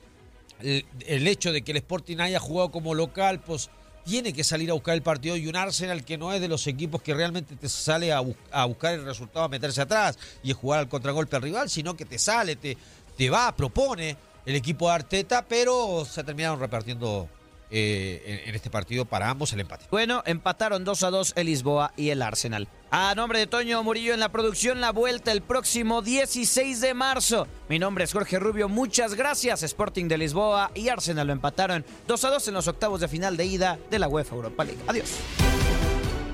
el, 0.61 1.27
hecho 1.27 1.51
de 1.51 1.63
que 1.63 1.71
el 1.71 1.77
Sporting 1.77 2.17
haya 2.19 2.39
jugado 2.39 2.71
como 2.71 2.93
local, 2.93 3.41
pues 3.41 3.69
tiene 4.05 4.31
que 4.31 4.43
salir 4.43 4.69
a 4.69 4.73
buscar 4.73 4.93
el 4.93 5.01
partido 5.01 5.35
y 5.35 5.47
un 5.47 5.55
Arsenal 5.55 6.05
que 6.05 6.17
no 6.17 6.31
es 6.31 6.39
de 6.39 6.47
los 6.47 6.65
equipos 6.67 7.01
que 7.01 7.13
realmente 7.13 7.55
te 7.55 7.67
sale 7.67 8.13
a, 8.13 8.21
buscar 8.21 8.93
el 8.93 9.03
resultado, 9.03 9.45
a 9.45 9.49
meterse 9.49 9.81
atrás 9.81 10.17
y 10.43 10.51
a 10.51 10.53
jugar 10.53 10.79
al 10.79 10.87
contragolpe 10.87 11.35
al 11.35 11.41
rival, 11.41 11.69
sino 11.69 11.97
que 11.97 12.05
te 12.05 12.17
sale, 12.17 12.55
te, 12.55 12.77
te 13.17 13.29
va, 13.29 13.53
propone 13.55 14.15
el 14.45 14.55
equipo 14.55 14.87
de 14.87 14.93
Arteta, 14.93 15.45
pero 15.45 16.05
se 16.05 16.23
terminaron 16.23 16.59
repartiendo 16.59 17.27
eh, 17.69 18.43
en, 18.45 18.55
este 18.55 18.69
partido 18.69 19.05
para 19.05 19.29
ambos 19.29 19.53
el 19.53 19.59
empate. 19.59 19.85
Bueno, 19.91 20.23
empataron 20.25 20.83
2 20.83 21.03
a 21.03 21.09
2 21.09 21.33
el 21.35 21.47
Lisboa 21.47 21.93
y 21.97 22.09
el 22.09 22.21
Arsenal. 22.21 22.67
A 22.91 23.13
nombre 23.15 23.39
de 23.39 23.47
Toño 23.47 23.83
Murillo 23.83 24.13
en 24.13 24.19
la 24.19 24.29
producción, 24.29 24.79
la 24.79 24.91
vuelta 24.91 25.31
el 25.31 25.41
próximo 25.41 26.01
16 26.01 26.79
de 26.79 26.93
marzo. 26.93 27.47
Mi 27.67 27.79
nombre 27.79 28.05
es 28.05 28.13
Jorge 28.13 28.39
Rubio, 28.39 28.69
muchas 28.69 29.15
gracias. 29.15 29.63
Sporting 29.63 30.07
de 30.07 30.17
Lisboa 30.17 30.71
y 30.73 30.89
Arsenal 30.89 31.27
lo 31.27 31.33
empataron 31.33 31.85
2 32.07 32.23
a 32.23 32.29
2 32.29 32.47
en 32.47 32.53
los 32.53 32.67
octavos 32.67 33.01
de 33.01 33.07
final 33.07 33.35
de 33.35 33.45
ida 33.45 33.77
de 33.89 33.99
la 33.99 34.07
UEFA 34.07 34.35
Europa 34.35 34.63
League. 34.63 34.81
Adiós. 34.87 35.09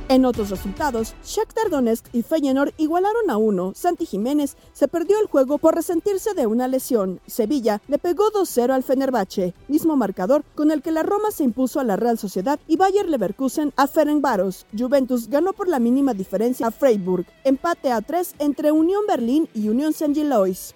En 0.09 0.25
otros 0.25 0.49
resultados, 0.49 1.15
Shakhtar 1.23 1.69
Donetsk 1.69 2.07
y 2.11 2.23
Feyenoord 2.23 2.73
igualaron 2.77 3.29
a 3.29 3.37
uno. 3.37 3.71
Santi 3.73 4.05
Jiménez 4.05 4.57
se 4.73 4.89
perdió 4.89 5.19
el 5.19 5.27
juego 5.27 5.57
por 5.57 5.75
resentirse 5.75 6.33
de 6.33 6.45
una 6.45 6.67
lesión. 6.67 7.21
Sevilla 7.25 7.81
le 7.87 7.97
pegó 7.97 8.25
2-0 8.31 8.71
al 8.71 8.83
Fenerbahce, 8.83 9.53
mismo 9.69 9.95
marcador 9.95 10.43
con 10.55 10.71
el 10.71 10.81
que 10.81 10.91
la 10.91 11.03
Roma 11.03 11.31
se 11.31 11.45
impuso 11.45 11.79
a 11.79 11.85
la 11.85 11.95
Real 11.95 12.19
Sociedad 12.19 12.59
y 12.67 12.75
Bayer 12.75 13.07
Leverkusen 13.07 13.71
a 13.77 13.87
Ferencváros. 13.87 14.65
Juventus 14.77 15.29
ganó 15.29 15.53
por 15.53 15.69
la 15.69 15.79
mínima 15.79 16.13
diferencia 16.13 16.67
a 16.67 16.71
Freiburg. 16.71 17.25
Empate 17.45 17.91
a 17.91 18.01
3 18.01 18.35
entre 18.39 18.71
Unión 18.71 19.03
Berlín 19.07 19.47
y 19.53 19.69
Unión 19.69 19.93
Saint-Gilloise. 19.93 20.75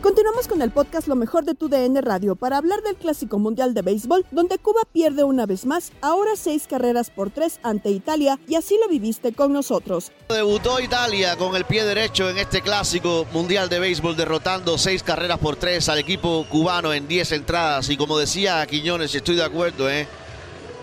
Continuamos 0.00 0.48
con 0.48 0.62
el 0.62 0.70
podcast 0.70 1.08
Lo 1.08 1.14
mejor 1.14 1.44
de 1.44 1.54
tu 1.54 1.68
DN 1.68 2.00
Radio 2.00 2.34
para 2.34 2.56
hablar 2.56 2.80
del 2.80 2.96
Clásico 2.96 3.38
Mundial 3.38 3.74
de 3.74 3.82
Béisbol, 3.82 4.24
donde 4.30 4.56
Cuba 4.56 4.80
pierde 4.92 5.24
una 5.24 5.44
vez 5.44 5.66
más, 5.66 5.92
ahora 6.00 6.36
seis 6.36 6.66
carreras 6.66 7.10
por 7.10 7.30
tres 7.30 7.60
ante 7.62 7.90
Italia, 7.90 8.38
y 8.48 8.54
así 8.54 8.78
lo 8.80 8.88
viviste 8.88 9.32
con 9.32 9.52
nosotros. 9.52 10.10
Debutó 10.28 10.80
Italia 10.80 11.36
con 11.36 11.54
el 11.54 11.66
pie 11.66 11.84
derecho 11.84 12.30
en 12.30 12.38
este 12.38 12.62
Clásico 12.62 13.26
Mundial 13.32 13.68
de 13.68 13.78
Béisbol, 13.78 14.16
derrotando 14.16 14.78
seis 14.78 15.02
carreras 15.02 15.38
por 15.38 15.56
tres 15.56 15.90
al 15.90 15.98
equipo 15.98 16.46
cubano 16.48 16.94
en 16.94 17.06
diez 17.08 17.32
entradas. 17.32 17.90
Y 17.90 17.98
como 17.98 18.16
decía 18.16 18.64
Quiñones, 18.66 19.14
estoy 19.14 19.36
de 19.36 19.44
acuerdo, 19.44 19.90
¿eh? 19.90 20.08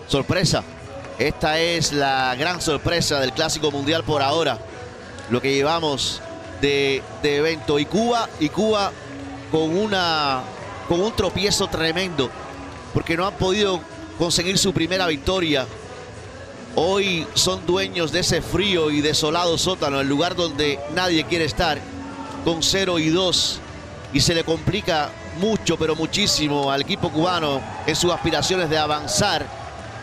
sorpresa. 0.07 0.63
Esta 1.17 1.59
es 1.59 1.91
la 1.91 2.35
gran 2.35 2.61
sorpresa 2.61 3.19
del 3.19 3.33
Clásico 3.33 3.71
Mundial 3.71 4.03
por 4.03 4.21
ahora. 4.21 4.59
Lo 5.31 5.41
que 5.41 5.53
llevamos 5.55 6.21
de, 6.61 7.03
evento. 7.23 7.79
Y 7.79 7.85
Cuba, 7.85 8.29
y 8.39 8.49
Cuba 8.49 8.91
con, 9.51 9.75
una, 9.77 10.41
con 10.87 11.01
un 11.01 11.15
tropiezo 11.15 11.67
tremendo, 11.67 12.29
porque 12.93 13.17
no 13.17 13.25
han 13.25 13.35
podido 13.35 13.81
conseguir 14.17 14.57
su 14.57 14.73
primera 14.73 15.07
victoria. 15.07 15.67
Hoy 16.75 17.27
son 17.35 17.65
dueños 17.67 18.11
de 18.11 18.21
ese 18.21 18.41
frío 18.41 18.89
y 18.89 19.01
desolado 19.01 19.57
sótano, 19.57 20.01
el 20.01 20.07
lugar 20.07 20.35
donde 20.35 20.79
nadie 20.95 21.23
quiere 21.25 21.45
estar, 21.45 21.79
con 22.43 22.63
0 22.63 22.99
y 22.99 23.09
2. 23.09 23.59
Y 24.13 24.21
se 24.21 24.33
le 24.33 24.43
complica 24.43 25.09
mucho, 25.39 25.77
pero 25.77 25.95
muchísimo 25.95 26.71
al 26.71 26.81
equipo 26.81 27.09
cubano 27.09 27.61
en 27.85 27.95
sus 27.95 28.11
aspiraciones 28.11 28.69
de 28.69 28.77
avanzar 28.77 29.45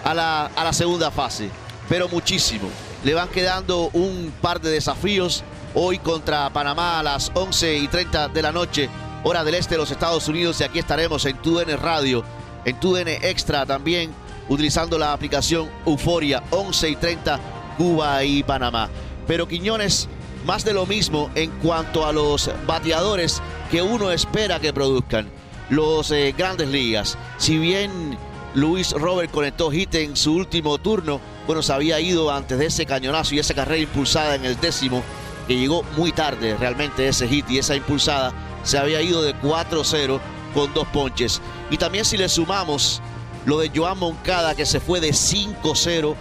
a 0.04 0.14
la, 0.14 0.46
a 0.46 0.64
la 0.64 0.72
segunda 0.72 1.10
fase. 1.10 1.50
Pero 1.88 2.08
muchísimo. 2.08 2.68
Le 3.02 3.14
van 3.14 3.28
quedando 3.28 3.90
un 3.92 4.32
par 4.40 4.60
de 4.60 4.70
desafíos 4.70 5.42
hoy 5.74 5.98
contra 5.98 6.50
Panamá 6.50 6.98
a 6.98 7.02
las 7.02 7.30
11 7.34 7.78
y 7.78 7.88
30 7.88 8.28
de 8.28 8.42
la 8.42 8.52
noche 8.52 8.88
hora 9.22 9.44
del 9.44 9.54
este 9.54 9.74
de 9.74 9.78
los 9.78 9.90
Estados 9.90 10.26
Unidos 10.28 10.60
y 10.60 10.64
aquí 10.64 10.78
estaremos 10.78 11.24
en 11.26 11.36
TUDN 11.38 11.78
Radio, 11.78 12.24
en 12.64 12.78
TUDN 12.80 13.08
Extra 13.08 13.66
también, 13.66 14.12
utilizando 14.48 14.98
la 14.98 15.12
aplicación 15.12 15.68
Euforia 15.86 16.42
11 16.50 16.88
y 16.90 16.96
30 16.96 17.40
Cuba 17.76 18.24
y 18.24 18.42
Panamá. 18.42 18.88
Pero 19.26 19.46
Quiñones, 19.46 20.08
más 20.44 20.64
de 20.64 20.72
lo 20.72 20.86
mismo 20.86 21.30
en 21.34 21.50
cuanto 21.62 22.04
a 22.06 22.12
los 22.12 22.50
bateadores 22.66 23.42
que 23.70 23.82
uno 23.82 24.10
espera 24.10 24.58
que 24.58 24.72
produzcan. 24.72 25.28
Los 25.68 26.10
eh, 26.10 26.34
grandes 26.36 26.68
ligas, 26.68 27.16
si 27.38 27.56
bien 27.58 28.18
Luis 28.54 28.90
Robert 28.90 29.30
conectó 29.30 29.70
hit 29.70 29.94
en 29.94 30.16
su 30.16 30.34
último 30.34 30.78
turno, 30.78 31.20
bueno, 31.46 31.62
se 31.62 31.72
había 31.72 32.00
ido 32.00 32.32
antes 32.32 32.58
de 32.58 32.66
ese 32.66 32.86
cañonazo 32.86 33.34
y 33.34 33.38
esa 33.38 33.54
carrera 33.54 33.82
impulsada 33.82 34.34
en 34.34 34.44
el 34.44 34.60
décimo, 34.60 35.04
que 35.50 35.56
llegó 35.56 35.82
muy 35.96 36.12
tarde 36.12 36.56
realmente 36.56 37.08
ese 37.08 37.26
hit 37.26 37.50
y 37.50 37.58
esa 37.58 37.74
impulsada 37.74 38.32
se 38.62 38.78
había 38.78 39.02
ido 39.02 39.20
de 39.20 39.34
4-0 39.34 40.20
con 40.54 40.72
dos 40.72 40.86
ponches. 40.86 41.42
Y 41.72 41.76
también 41.76 42.04
si 42.04 42.16
le 42.16 42.28
sumamos 42.28 43.02
lo 43.46 43.58
de 43.58 43.72
Joan 43.74 43.98
Moncada 43.98 44.54
que 44.54 44.64
se 44.64 44.78
fue 44.78 45.00
de 45.00 45.10
5-0 45.10 46.14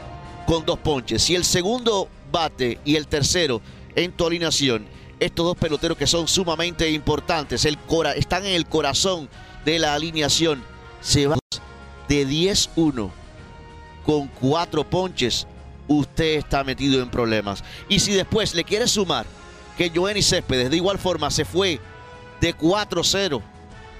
con 0.47 0.65
dos 0.65 0.79
ponches. 0.79 1.29
Y 1.29 1.35
el 1.35 1.45
segundo 1.45 2.09
bate 2.31 2.79
y 2.83 2.95
el 2.95 3.05
tercero 3.05 3.61
en 3.93 4.13
tu 4.13 4.25
alineación, 4.25 4.87
estos 5.19 5.45
dos 5.45 5.57
peloteros 5.57 5.95
que 5.95 6.07
son 6.07 6.27
sumamente 6.27 6.89
importantes, 6.89 7.67
están 8.15 8.47
en 8.47 8.53
el 8.55 8.65
corazón 8.65 9.29
de 9.63 9.77
la 9.77 9.93
alineación, 9.93 10.63
se 11.01 11.27
van 11.27 11.37
de 12.07 12.27
10-1 12.27 13.11
con 14.03 14.27
cuatro 14.27 14.89
ponches, 14.89 15.45
usted 15.89 16.37
está 16.37 16.63
metido 16.63 17.01
en 17.01 17.09
problemas. 17.09 17.63
Y 17.89 17.99
si 17.99 18.13
después 18.13 18.55
le 18.55 18.63
quiere 18.63 18.87
sumar 18.87 19.25
que 19.77 19.91
Joenny 19.93 20.21
Céspedes 20.21 20.69
de 20.69 20.77
igual 20.77 20.97
forma 20.97 21.29
se 21.31 21.43
fue 21.43 21.81
de 22.39 22.55
4-0, 22.55 23.41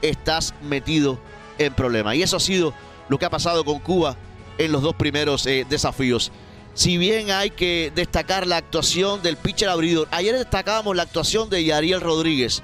estás 0.02 0.54
metido 0.62 1.19
en 1.58 1.73
problemas. 1.73 2.15
Y 2.15 2.23
eso 2.23 2.38
ha 2.38 2.39
sido 2.39 2.73
lo 3.10 3.17
que 3.17 3.25
ha 3.25 3.30
pasado 3.30 3.65
con 3.65 3.80
Cuba 3.80 4.15
en 4.58 4.71
los 4.71 4.82
dos 4.82 4.95
primeros 4.95 5.45
eh, 5.45 5.65
desafíos. 5.69 6.32
Si 6.75 6.97
bien 6.97 7.32
hay 7.32 7.49
que 7.49 7.91
destacar 7.93 8.47
la 8.47 8.58
actuación 8.58 9.21
del 9.21 9.36
pitcher 9.36 9.67
abridor, 9.67 10.08
ayer 10.12 10.38
destacábamos 10.38 10.95
la 10.95 11.04
actuación 11.04 11.49
de 11.49 11.63
Yariel 11.65 11.99
Rodríguez. 11.99 12.62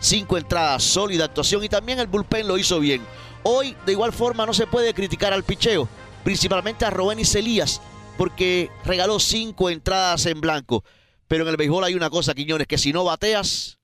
Cinco 0.00 0.38
entradas, 0.38 0.84
sólida 0.84 1.24
actuación 1.24 1.64
y 1.64 1.68
también 1.68 1.98
el 1.98 2.06
bullpen 2.06 2.46
lo 2.46 2.56
hizo 2.56 2.78
bien. 2.78 3.02
Hoy, 3.42 3.76
de 3.84 3.92
igual 3.92 4.12
forma, 4.12 4.46
no 4.46 4.54
se 4.54 4.66
puede 4.66 4.94
criticar 4.94 5.32
al 5.32 5.42
picheo, 5.42 5.88
principalmente 6.22 6.84
a 6.84 6.90
Robén 6.90 7.18
y 7.18 7.24
Celías, 7.24 7.80
porque 8.18 8.70
regaló 8.84 9.18
cinco 9.20 9.70
entradas 9.70 10.26
en 10.26 10.42
blanco. 10.42 10.84
Pero 11.28 11.44
en 11.44 11.50
el 11.50 11.56
béisbol 11.56 11.84
hay 11.84 11.94
una 11.94 12.10
cosa, 12.10 12.34
Quiñones, 12.34 12.66
que 12.66 12.76
si 12.76 12.92
no 12.92 13.04
bateas, 13.04 13.78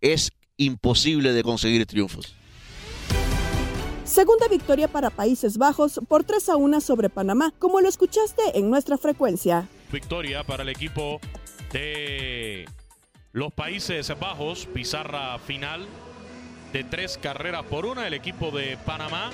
es 0.00 0.30
imposible 0.56 1.32
de 1.32 1.42
conseguir 1.42 1.86
triunfos. 1.86 2.34
Segunda 4.04 4.48
victoria 4.48 4.88
para 4.88 5.10
Países 5.10 5.58
Bajos 5.58 6.00
por 6.08 6.24
3 6.24 6.48
a 6.48 6.56
1 6.56 6.80
sobre 6.80 7.08
Panamá, 7.08 7.52
como 7.58 7.80
lo 7.80 7.88
escuchaste 7.88 8.42
en 8.58 8.68
nuestra 8.68 8.98
frecuencia. 8.98 9.68
Victoria 9.92 10.42
para 10.44 10.62
el 10.62 10.70
equipo 10.70 11.20
de 11.72 12.66
los 13.32 13.52
Países 13.52 14.12
Bajos, 14.18 14.66
pizarra 14.66 15.38
final 15.38 15.86
de 16.72 16.84
tres 16.84 17.18
carreras 17.18 17.62
por 17.64 17.86
una, 17.86 18.06
el 18.06 18.14
equipo 18.14 18.50
de 18.50 18.76
Panamá. 18.78 19.30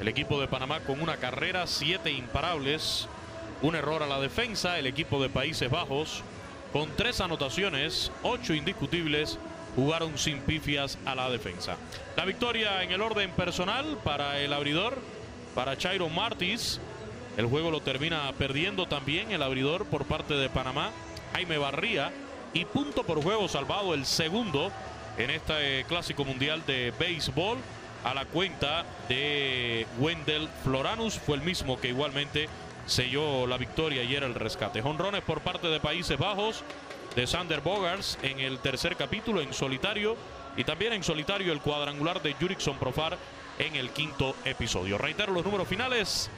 El 0.00 0.08
equipo 0.08 0.40
de 0.40 0.46
Panamá 0.46 0.80
con 0.80 1.00
una 1.00 1.16
carrera, 1.16 1.66
siete 1.66 2.12
imparables, 2.12 3.08
un 3.62 3.74
error 3.74 4.02
a 4.02 4.06
la 4.06 4.20
defensa. 4.20 4.78
El 4.78 4.86
equipo 4.86 5.22
de 5.22 5.28
Países 5.28 5.70
Bajos 5.70 6.22
con 6.72 6.90
tres 6.96 7.20
anotaciones, 7.20 8.12
ocho 8.22 8.54
indiscutibles 8.54 9.38
jugaron 9.74 10.18
sin 10.18 10.40
pifias 10.40 10.98
a 11.04 11.14
la 11.14 11.30
defensa. 11.30 11.76
La 12.16 12.24
victoria 12.24 12.82
en 12.82 12.92
el 12.92 13.00
orden 13.00 13.30
personal 13.30 13.98
para 14.04 14.38
el 14.40 14.52
abridor, 14.52 14.98
para 15.54 15.78
Chairo 15.78 16.08
Martis. 16.08 16.80
El 17.36 17.46
juego 17.46 17.70
lo 17.70 17.80
termina 17.80 18.32
perdiendo 18.36 18.86
también 18.86 19.30
el 19.30 19.42
abridor 19.42 19.86
por 19.86 20.04
parte 20.04 20.34
de 20.34 20.48
Panamá, 20.48 20.90
Jaime 21.32 21.58
Barría. 21.58 22.12
Y 22.54 22.64
punto 22.64 23.04
por 23.04 23.22
juego 23.22 23.46
salvado 23.46 23.94
el 23.94 24.04
segundo 24.06 24.72
en 25.16 25.30
este 25.30 25.84
clásico 25.88 26.24
mundial 26.24 26.62
de 26.66 26.92
béisbol 26.98 27.58
a 28.04 28.14
la 28.14 28.24
cuenta 28.24 28.84
de 29.08 29.86
Wendell 29.98 30.48
Floranus. 30.64 31.18
Fue 31.18 31.36
el 31.36 31.42
mismo 31.42 31.78
que 31.80 31.88
igualmente 31.88 32.48
selló 32.88 33.46
la 33.46 33.58
victoria 33.58 34.02
y 34.02 34.14
era 34.14 34.26
el 34.26 34.34
rescate. 34.34 34.82
Jonrones 34.82 35.22
por 35.22 35.40
parte 35.40 35.68
de 35.68 35.80
Países 35.80 36.18
Bajos, 36.18 36.64
de 37.14 37.26
Sander 37.26 37.60
Bogars 37.60 38.18
en 38.22 38.40
el 38.40 38.58
tercer 38.58 38.96
capítulo 38.96 39.40
en 39.40 39.52
solitario 39.52 40.16
y 40.56 40.64
también 40.64 40.92
en 40.92 41.02
solitario 41.02 41.52
el 41.52 41.60
cuadrangular 41.60 42.22
de 42.22 42.34
Jurickson 42.34 42.78
Profar 42.78 43.16
en 43.58 43.76
el 43.76 43.90
quinto 43.90 44.34
episodio. 44.44 44.98
Reitero 44.98 45.32
los 45.32 45.44
números 45.44 45.68
finales. 45.68 46.30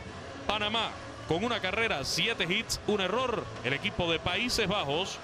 Panamá 0.46 0.90
con 1.28 1.44
una 1.44 1.60
carrera, 1.60 2.04
siete 2.04 2.44
hits, 2.44 2.80
un 2.88 3.00
error. 3.00 3.44
El 3.62 3.72
equipo 3.72 4.10
de 4.10 4.18
Países 4.18 4.66
Bajos 4.66 5.18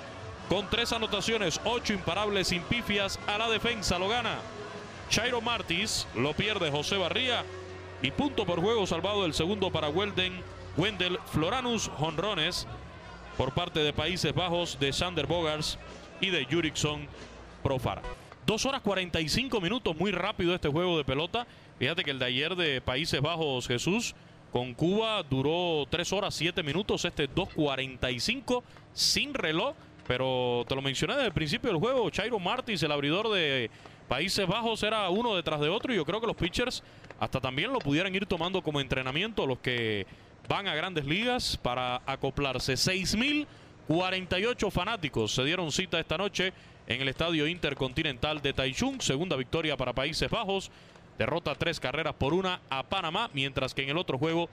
con 0.48 0.70
tres 0.70 0.92
anotaciones, 0.92 1.60
ocho 1.64 1.92
imparables 1.92 2.48
sin 2.48 2.62
pifias 2.62 3.18
a 3.26 3.36
la 3.38 3.48
defensa 3.48 3.98
lo 3.98 4.08
gana. 4.08 4.38
Chairo 5.10 5.40
Martis 5.40 6.06
lo 6.14 6.32
pierde 6.34 6.70
José 6.70 6.96
Barría 6.96 7.44
y 8.02 8.10
punto 8.10 8.46
por 8.46 8.60
juego 8.60 8.86
salvado 8.86 9.24
el 9.24 9.34
segundo 9.34 9.70
para 9.70 9.88
Welden, 9.88 10.40
Wendell 10.76 11.18
Floranus 11.26 11.90
Honrones 11.98 12.66
por 13.36 13.52
parte 13.52 13.80
de 13.80 13.92
Países 13.92 14.34
Bajos 14.34 14.78
de 14.78 14.92
Sander 14.92 15.26
Bogars 15.26 15.78
y 16.20 16.30
de 16.30 16.44
Jurickson 16.44 17.06
Profar. 17.62 18.02
Dos 18.46 18.64
horas 18.64 18.80
45 18.82 19.60
minutos, 19.60 19.96
muy 19.96 20.12
rápido 20.12 20.54
este 20.54 20.68
juego 20.68 20.96
de 20.98 21.04
pelota. 21.04 21.46
Fíjate 21.78 22.04
que 22.04 22.12
el 22.12 22.18
de 22.18 22.26
ayer 22.26 22.54
de 22.54 22.80
Países 22.80 23.20
Bajos, 23.20 23.66
Jesús, 23.66 24.14
con 24.52 24.72
Cuba 24.74 25.22
duró 25.22 25.86
tres 25.90 26.12
horas 26.12 26.34
siete 26.34 26.62
minutos. 26.62 27.04
Este 27.04 27.28
2.45 27.28 28.62
sin 28.92 29.34
reloj. 29.34 29.74
Pero 30.06 30.64
te 30.68 30.74
lo 30.74 30.82
mencioné 30.82 31.14
desde 31.14 31.26
el 31.26 31.32
principio 31.32 31.70
del 31.70 31.80
juego. 31.80 32.08
Chairo 32.10 32.38
Martins, 32.38 32.82
el 32.82 32.92
abridor 32.92 33.28
de 33.28 33.70
Países 34.08 34.46
Bajos, 34.46 34.82
era 34.82 35.10
uno 35.10 35.34
detrás 35.34 35.60
de 35.60 35.68
otro. 35.68 35.92
Y 35.92 35.96
yo 35.96 36.04
creo 36.04 36.20
que 36.20 36.26
los 36.26 36.36
pitchers 36.36 36.82
hasta 37.18 37.40
también 37.40 37.72
lo 37.72 37.80
pudieran 37.80 38.14
ir 38.14 38.24
tomando 38.24 38.62
como 38.62 38.80
entrenamiento. 38.80 39.46
Los 39.46 39.58
que 39.58 40.06
van 40.48 40.68
a 40.68 40.74
grandes 40.74 41.04
ligas 41.04 41.56
para 41.56 42.02
acoplarse. 42.06 42.74
6.048 42.74 44.70
fanáticos 44.70 45.32
se 45.32 45.44
dieron 45.44 45.72
cita 45.72 45.98
esta 45.98 46.18
noche 46.18 46.52
en 46.86 47.02
el 47.02 47.08
Estadio 47.08 47.46
Intercontinental 47.46 48.40
de 48.42 48.52
Taichung. 48.52 49.00
Segunda 49.00 49.36
victoria 49.36 49.76
para 49.76 49.92
Países 49.92 50.30
Bajos. 50.30 50.70
Derrota 51.18 51.54
tres 51.54 51.80
carreras 51.80 52.14
por 52.14 52.34
una 52.34 52.60
a 52.68 52.82
Panamá, 52.82 53.30
mientras 53.32 53.72
que 53.74 53.82
en 53.82 53.88
el 53.90 53.96
otro 53.96 54.18
juego 54.18 54.48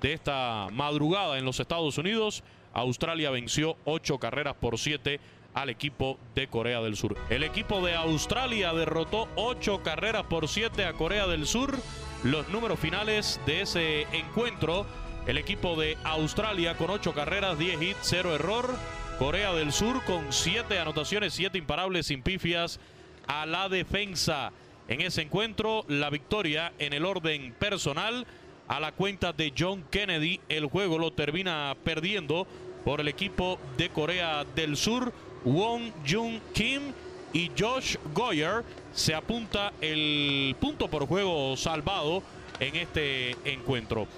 de 0.00 0.12
esta 0.12 0.68
madrugada 0.72 1.38
en 1.38 1.44
los 1.44 1.60
Estados 1.60 1.96
Unidos, 1.98 2.42
Australia 2.72 3.30
venció 3.30 3.76
ocho 3.84 4.18
carreras 4.18 4.54
por 4.54 4.78
siete 4.78 5.20
al 5.54 5.70
equipo 5.70 6.18
de 6.34 6.48
Corea 6.48 6.80
del 6.80 6.96
Sur. 6.96 7.16
El 7.30 7.42
equipo 7.42 7.80
de 7.84 7.94
Australia 7.94 8.72
derrotó 8.72 9.28
ocho 9.36 9.82
carreras 9.82 10.24
por 10.24 10.48
siete 10.48 10.84
a 10.84 10.92
Corea 10.92 11.26
del 11.26 11.46
Sur. 11.46 11.76
Los 12.24 12.48
números 12.48 12.78
finales 12.78 13.40
de 13.46 13.62
ese 13.62 14.02
encuentro, 14.12 14.86
el 15.28 15.36
equipo 15.36 15.76
de 15.76 15.98
Australia 16.04 16.74
con 16.78 16.88
ocho 16.88 17.12
carreras, 17.12 17.58
10 17.58 17.82
hits, 17.82 17.98
cero 18.00 18.34
error. 18.34 18.74
Corea 19.18 19.52
del 19.52 19.72
Sur 19.72 20.02
con 20.04 20.32
siete 20.32 20.78
anotaciones, 20.78 21.34
siete 21.34 21.58
imparables 21.58 22.06
sin 22.06 22.22
pifias 22.22 22.80
a 23.26 23.44
la 23.44 23.68
defensa. 23.68 24.52
En 24.88 25.02
ese 25.02 25.20
encuentro, 25.20 25.84
la 25.86 26.08
victoria 26.08 26.72
en 26.78 26.94
el 26.94 27.04
orden 27.04 27.52
personal 27.58 28.26
a 28.68 28.80
la 28.80 28.92
cuenta 28.92 29.34
de 29.34 29.52
John 29.56 29.84
Kennedy. 29.90 30.40
El 30.48 30.64
juego 30.64 30.98
lo 30.98 31.12
termina 31.12 31.76
perdiendo 31.84 32.46
por 32.82 33.02
el 33.02 33.08
equipo 33.08 33.58
de 33.76 33.90
Corea 33.90 34.46
del 34.54 34.78
Sur. 34.78 35.12
Won 35.44 35.92
Jung 36.08 36.40
Kim 36.54 36.94
y 37.34 37.50
Josh 37.56 37.96
Goyer 38.14 38.64
se 38.94 39.14
apunta 39.14 39.74
el 39.82 40.56
punto 40.58 40.88
por 40.88 41.06
juego 41.06 41.54
salvado 41.58 42.22
en 42.60 42.76
este 42.76 43.36
encuentro. 43.44 44.08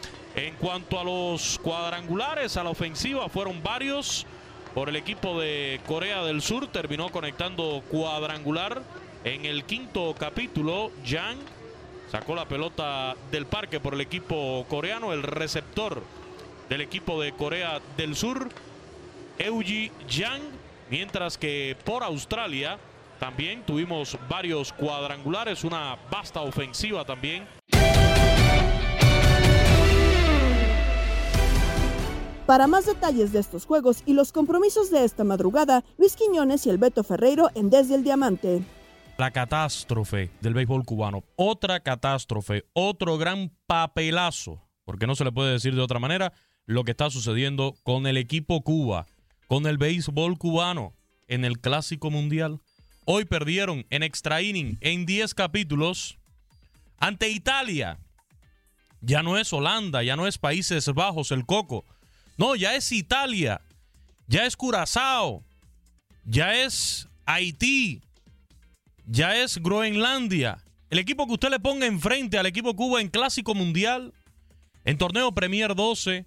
En 0.40 0.54
cuanto 0.54 0.98
a 0.98 1.04
los 1.04 1.58
cuadrangulares, 1.62 2.56
a 2.56 2.64
la 2.64 2.70
ofensiva 2.70 3.28
fueron 3.28 3.62
varios 3.62 4.24
por 4.72 4.88
el 4.88 4.96
equipo 4.96 5.38
de 5.38 5.82
Corea 5.86 6.24
del 6.24 6.40
Sur. 6.40 6.66
Terminó 6.68 7.10
conectando 7.10 7.82
cuadrangular 7.90 8.82
en 9.24 9.44
el 9.44 9.64
quinto 9.64 10.14
capítulo. 10.18 10.92
Yang 11.04 11.36
sacó 12.10 12.34
la 12.34 12.46
pelota 12.48 13.16
del 13.30 13.44
parque 13.44 13.80
por 13.80 13.92
el 13.92 14.00
equipo 14.00 14.64
coreano. 14.70 15.12
El 15.12 15.24
receptor 15.24 16.02
del 16.70 16.80
equipo 16.80 17.20
de 17.20 17.32
Corea 17.32 17.78
del 17.98 18.16
Sur, 18.16 18.48
Euji 19.38 19.92
Yang. 20.08 20.40
Mientras 20.88 21.36
que 21.36 21.76
por 21.84 22.02
Australia 22.02 22.78
también 23.18 23.62
tuvimos 23.64 24.16
varios 24.26 24.72
cuadrangulares, 24.72 25.64
una 25.64 25.98
vasta 26.10 26.40
ofensiva 26.40 27.04
también. 27.04 27.46
Para 32.46 32.66
más 32.66 32.86
detalles 32.86 33.32
de 33.32 33.38
estos 33.38 33.64
juegos 33.64 34.02
y 34.06 34.14
los 34.14 34.32
compromisos 34.32 34.90
de 34.90 35.04
esta 35.04 35.24
madrugada, 35.24 35.84
Luis 35.98 36.16
Quiñones 36.16 36.66
y 36.66 36.70
el 36.70 36.78
Beto 36.78 37.04
Ferreiro 37.04 37.50
en 37.54 37.70
Desde 37.70 37.94
el 37.94 38.02
Diamante. 38.02 38.62
La 39.18 39.30
catástrofe 39.30 40.30
del 40.40 40.54
béisbol 40.54 40.84
cubano. 40.84 41.22
Otra 41.36 41.80
catástrofe, 41.80 42.64
otro 42.72 43.18
gran 43.18 43.52
papelazo, 43.66 44.60
porque 44.84 45.06
no 45.06 45.14
se 45.14 45.24
le 45.24 45.32
puede 45.32 45.52
decir 45.52 45.74
de 45.74 45.82
otra 45.82 46.00
manera 46.00 46.32
lo 46.66 46.84
que 46.84 46.92
está 46.92 47.10
sucediendo 47.10 47.76
con 47.82 48.06
el 48.06 48.16
equipo 48.16 48.62
Cuba, 48.62 49.06
con 49.46 49.66
el 49.66 49.78
béisbol 49.78 50.38
cubano 50.38 50.94
en 51.28 51.44
el 51.44 51.60
Clásico 51.60 52.10
Mundial. 52.10 52.60
Hoy 53.04 53.24
perdieron 53.26 53.86
en 53.90 54.02
extra 54.02 54.42
inning 54.42 54.78
en 54.80 55.06
10 55.06 55.34
capítulos 55.34 56.18
ante 56.98 57.28
Italia. 57.28 57.98
Ya 59.00 59.22
no 59.22 59.38
es 59.38 59.52
Holanda, 59.52 60.02
ya 60.02 60.16
no 60.16 60.26
es 60.26 60.38
Países 60.38 60.86
Bajos 60.88 61.30
el 61.30 61.46
Coco. 61.46 61.84
No, 62.40 62.56
ya 62.56 62.74
es 62.74 62.90
Italia, 62.90 63.60
ya 64.26 64.46
es 64.46 64.56
Curazao, 64.56 65.44
ya 66.24 66.54
es 66.54 67.06
Haití, 67.26 68.00
ya 69.04 69.36
es 69.36 69.58
Groenlandia. 69.58 70.64
El 70.88 71.00
equipo 71.00 71.26
que 71.26 71.34
usted 71.34 71.50
le 71.50 71.60
ponga 71.60 71.84
enfrente 71.84 72.38
al 72.38 72.46
equipo 72.46 72.74
Cuba 72.74 73.02
en 73.02 73.10
Clásico 73.10 73.54
Mundial, 73.54 74.14
en 74.86 74.96
Torneo 74.96 75.32
Premier 75.32 75.74
12, 75.74 76.24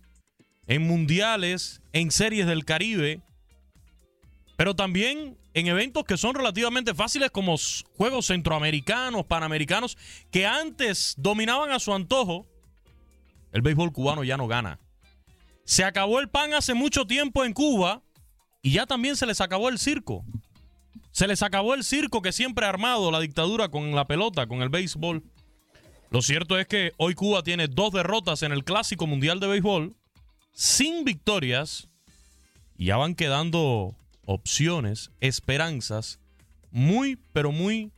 en 0.68 0.82
Mundiales, 0.84 1.82
en 1.94 2.12
Series 2.12 2.46
del 2.46 2.64
Caribe, 2.64 3.22
pero 4.56 4.76
también 4.76 5.36
en 5.56 5.66
eventos 5.66 6.04
que 6.04 6.18
son 6.18 6.36
relativamente 6.36 6.94
fáciles 6.94 7.32
como 7.32 7.56
Juegos 7.98 8.28
Centroamericanos, 8.28 9.26
Panamericanos, 9.26 9.98
que 10.30 10.46
antes 10.46 11.16
dominaban 11.18 11.72
a 11.72 11.80
su 11.80 11.92
antojo, 11.92 12.46
el 13.52 13.64
béisbol 13.64 13.92
cubano 13.92 14.24
ya 14.24 14.38
no 14.38 14.46
gana. 14.46 14.78
Se 15.66 15.84
acabó 15.84 16.20
el 16.20 16.30
pan 16.30 16.54
hace 16.54 16.74
mucho 16.74 17.06
tiempo 17.06 17.46
en 17.46 17.54
Cuba 17.54 18.02
y 18.62 18.72
ya 18.72 18.86
también 18.86 19.16
se 19.16 19.26
les 19.26 19.42
acabó 19.42 19.70
el 19.70 19.80
circo. 19.80 20.26
Se 21.12 21.28
les 21.28 21.44
acabó 21.44 21.74
el 21.74 21.84
circo 21.84 22.22
que 22.22 22.32
siempre 22.32 22.66
ha 22.66 22.70
armado 22.70 23.12
la 23.12 23.20
dictadura 23.20 23.70
con 23.70 23.94
la 23.94 24.06
pelota, 24.06 24.48
con 24.48 24.62
el 24.62 24.70
béisbol. 24.70 25.24
Lo 26.10 26.22
cierto 26.22 26.60
es 26.60 26.68
que 26.68 26.94
hoy 26.98 27.16
Cuba 27.16 27.44
tiene 27.44 27.68
dos 27.68 27.92
derrotas 27.92 28.44
en 28.44 28.52
el 28.52 28.64
Clásico 28.64 29.08
Mundial 29.08 29.40
de 29.40 29.48
Béisbol, 29.48 29.96
sin 30.54 31.06
victorias, 31.06 31.90
y 32.78 32.86
ya 32.86 32.98
van 32.98 33.16
quedando 33.16 33.96
opciones, 34.26 35.12
esperanzas 35.22 36.20
muy, 36.72 37.20
pero 37.34 37.52
muy 37.52 37.92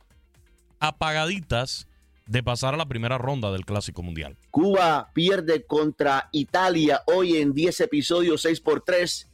apagaditas 0.78 1.88
de 2.26 2.42
pasar 2.42 2.74
a 2.74 2.76
la 2.76 2.88
primera 2.88 3.18
ronda 3.18 3.52
del 3.52 3.64
Clásico 3.64 4.02
Mundial. 4.02 4.36
Cuba 4.50 5.10
pierde 5.14 5.64
contra 5.64 6.28
Italia 6.32 7.02
hoy 7.06 7.36
en 7.36 7.52
10 7.52 7.80
episodios, 7.82 8.42
6 8.42 8.60
por 8.60 8.82
3. 8.82 9.30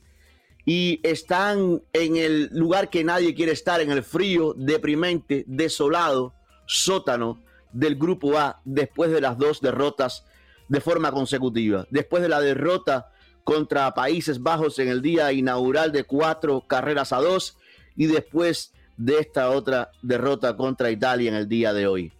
Y 0.64 1.00
están 1.02 1.82
en 1.92 2.16
el 2.16 2.50
lugar 2.52 2.88
que 2.88 3.02
nadie 3.02 3.34
quiere 3.34 3.52
estar, 3.52 3.80
en 3.80 3.90
el 3.90 4.04
frío, 4.04 4.54
deprimente, 4.56 5.44
desolado, 5.48 6.34
sótano 6.66 7.42
del 7.72 7.96
Grupo 7.96 8.38
A, 8.38 8.60
después 8.64 9.10
de 9.10 9.20
las 9.20 9.38
dos 9.38 9.60
derrotas 9.60 10.24
de 10.68 10.80
forma 10.80 11.10
consecutiva. 11.10 11.86
Después 11.90 12.22
de 12.22 12.28
la 12.28 12.40
derrota 12.40 13.10
contra 13.42 13.92
Países 13.94 14.40
Bajos 14.40 14.78
en 14.78 14.88
el 14.88 15.02
día 15.02 15.32
inaugural 15.32 15.90
de 15.90 16.04
cuatro 16.04 16.64
carreras 16.68 17.12
a 17.12 17.18
dos 17.18 17.58
y 17.96 18.06
después 18.06 18.72
de 18.96 19.18
esta 19.18 19.50
otra 19.50 19.90
derrota 20.02 20.56
contra 20.56 20.90
Italia 20.90 21.28
en 21.30 21.34
el 21.34 21.48
día 21.48 21.72
de 21.72 21.86
hoy. 21.86 22.12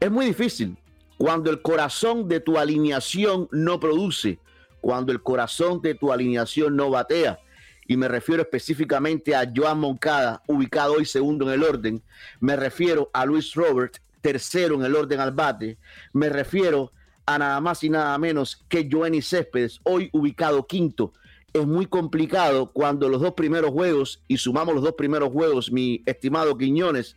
Es 0.00 0.10
muy 0.10 0.26
difícil 0.26 0.76
cuando 1.16 1.50
el 1.50 1.62
corazón 1.62 2.28
de 2.28 2.40
tu 2.40 2.58
alineación 2.58 3.48
no 3.52 3.80
produce, 3.80 4.38
cuando 4.80 5.12
el 5.12 5.22
corazón 5.22 5.80
de 5.80 5.94
tu 5.94 6.12
alineación 6.12 6.76
no 6.76 6.90
batea. 6.90 7.38
Y 7.86 7.96
me 7.96 8.08
refiero 8.08 8.42
específicamente 8.42 9.34
a 9.34 9.50
Joan 9.54 9.78
Moncada, 9.78 10.42
ubicado 10.46 10.94
hoy 10.94 11.04
segundo 11.04 11.46
en 11.46 11.54
el 11.54 11.62
orden. 11.62 12.02
Me 12.40 12.56
refiero 12.56 13.10
a 13.12 13.24
Luis 13.26 13.54
Robert, 13.54 13.98
tercero 14.20 14.74
en 14.74 14.84
el 14.84 14.96
orden 14.96 15.20
al 15.20 15.32
bate. 15.32 15.78
Me 16.12 16.28
refiero 16.28 16.92
a 17.26 17.38
nada 17.38 17.60
más 17.60 17.84
y 17.84 17.90
nada 17.90 18.16
menos 18.18 18.64
que 18.68 18.88
Joanny 18.90 19.22
Céspedes, 19.22 19.80
hoy 19.84 20.10
ubicado 20.12 20.66
quinto. 20.66 21.12
Es 21.52 21.66
muy 21.66 21.86
complicado 21.86 22.72
cuando 22.72 23.08
los 23.08 23.20
dos 23.20 23.34
primeros 23.34 23.70
juegos, 23.70 24.22
y 24.28 24.38
sumamos 24.38 24.74
los 24.74 24.82
dos 24.82 24.94
primeros 24.94 25.30
juegos, 25.30 25.70
mi 25.70 26.02
estimado 26.04 26.58
Quiñones, 26.58 27.16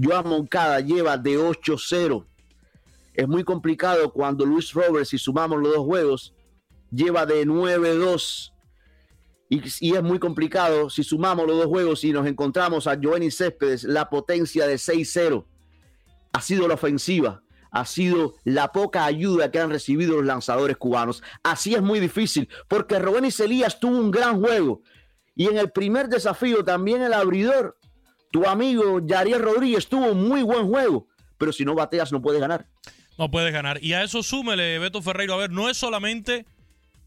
Joan 0.00 0.28
Moncada 0.28 0.80
lleva 0.80 1.16
de 1.16 1.38
8-0. 1.38 2.26
Es 3.14 3.28
muy 3.28 3.44
complicado 3.44 4.12
cuando 4.12 4.46
Luis 4.46 4.72
Roberts, 4.72 5.10
si 5.10 5.18
sumamos 5.18 5.60
los 5.60 5.74
dos 5.74 5.84
juegos, 5.84 6.34
lleva 6.90 7.26
de 7.26 7.46
9-2. 7.46 8.52
Y, 9.48 9.62
y, 9.80 9.94
es 9.96 10.02
muy 10.02 10.18
complicado 10.18 10.88
si 10.90 11.02
sumamos 11.02 11.46
los 11.46 11.56
dos 11.56 11.66
juegos 11.66 12.04
y 12.04 12.12
nos 12.12 12.26
encontramos 12.26 12.86
a 12.86 12.98
Joanny 13.02 13.30
Céspedes, 13.30 13.82
la 13.82 14.08
potencia 14.08 14.66
de 14.66 14.76
6-0. 14.76 15.44
Ha 16.32 16.40
sido 16.40 16.68
la 16.68 16.74
ofensiva, 16.74 17.42
ha 17.72 17.84
sido 17.84 18.34
la 18.44 18.70
poca 18.70 19.04
ayuda 19.04 19.50
que 19.50 19.58
han 19.58 19.70
recibido 19.70 20.16
los 20.16 20.24
lanzadores 20.24 20.76
cubanos. 20.76 21.22
Así 21.42 21.74
es 21.74 21.82
muy 21.82 21.98
difícil, 21.98 22.48
porque 22.68 23.00
Robenis 23.00 23.40
Elías 23.40 23.80
tuvo 23.80 23.98
un 23.98 24.12
gran 24.12 24.40
juego. 24.40 24.82
Y 25.34 25.48
en 25.48 25.58
el 25.58 25.70
primer 25.70 26.08
desafío 26.08 26.64
también 26.64 27.02
el 27.02 27.12
abridor, 27.12 27.76
tu 28.30 28.46
amigo 28.46 29.00
Yariel 29.04 29.40
Rodríguez, 29.40 29.88
tuvo 29.88 30.12
un 30.12 30.28
muy 30.28 30.42
buen 30.42 30.68
juego. 30.68 31.06
Pero 31.38 31.52
si 31.52 31.64
no 31.64 31.74
bateas, 31.74 32.12
no 32.12 32.20
puedes 32.20 32.40
ganar. 32.40 32.66
No 33.18 33.30
puedes 33.30 33.52
ganar. 33.52 33.82
Y 33.82 33.92
a 33.92 34.02
eso 34.02 34.22
súmele, 34.22 34.78
Beto 34.78 35.02
Ferreiro. 35.02 35.34
A 35.34 35.38
ver, 35.38 35.50
no 35.50 35.68
es 35.68 35.76
solamente 35.76 36.46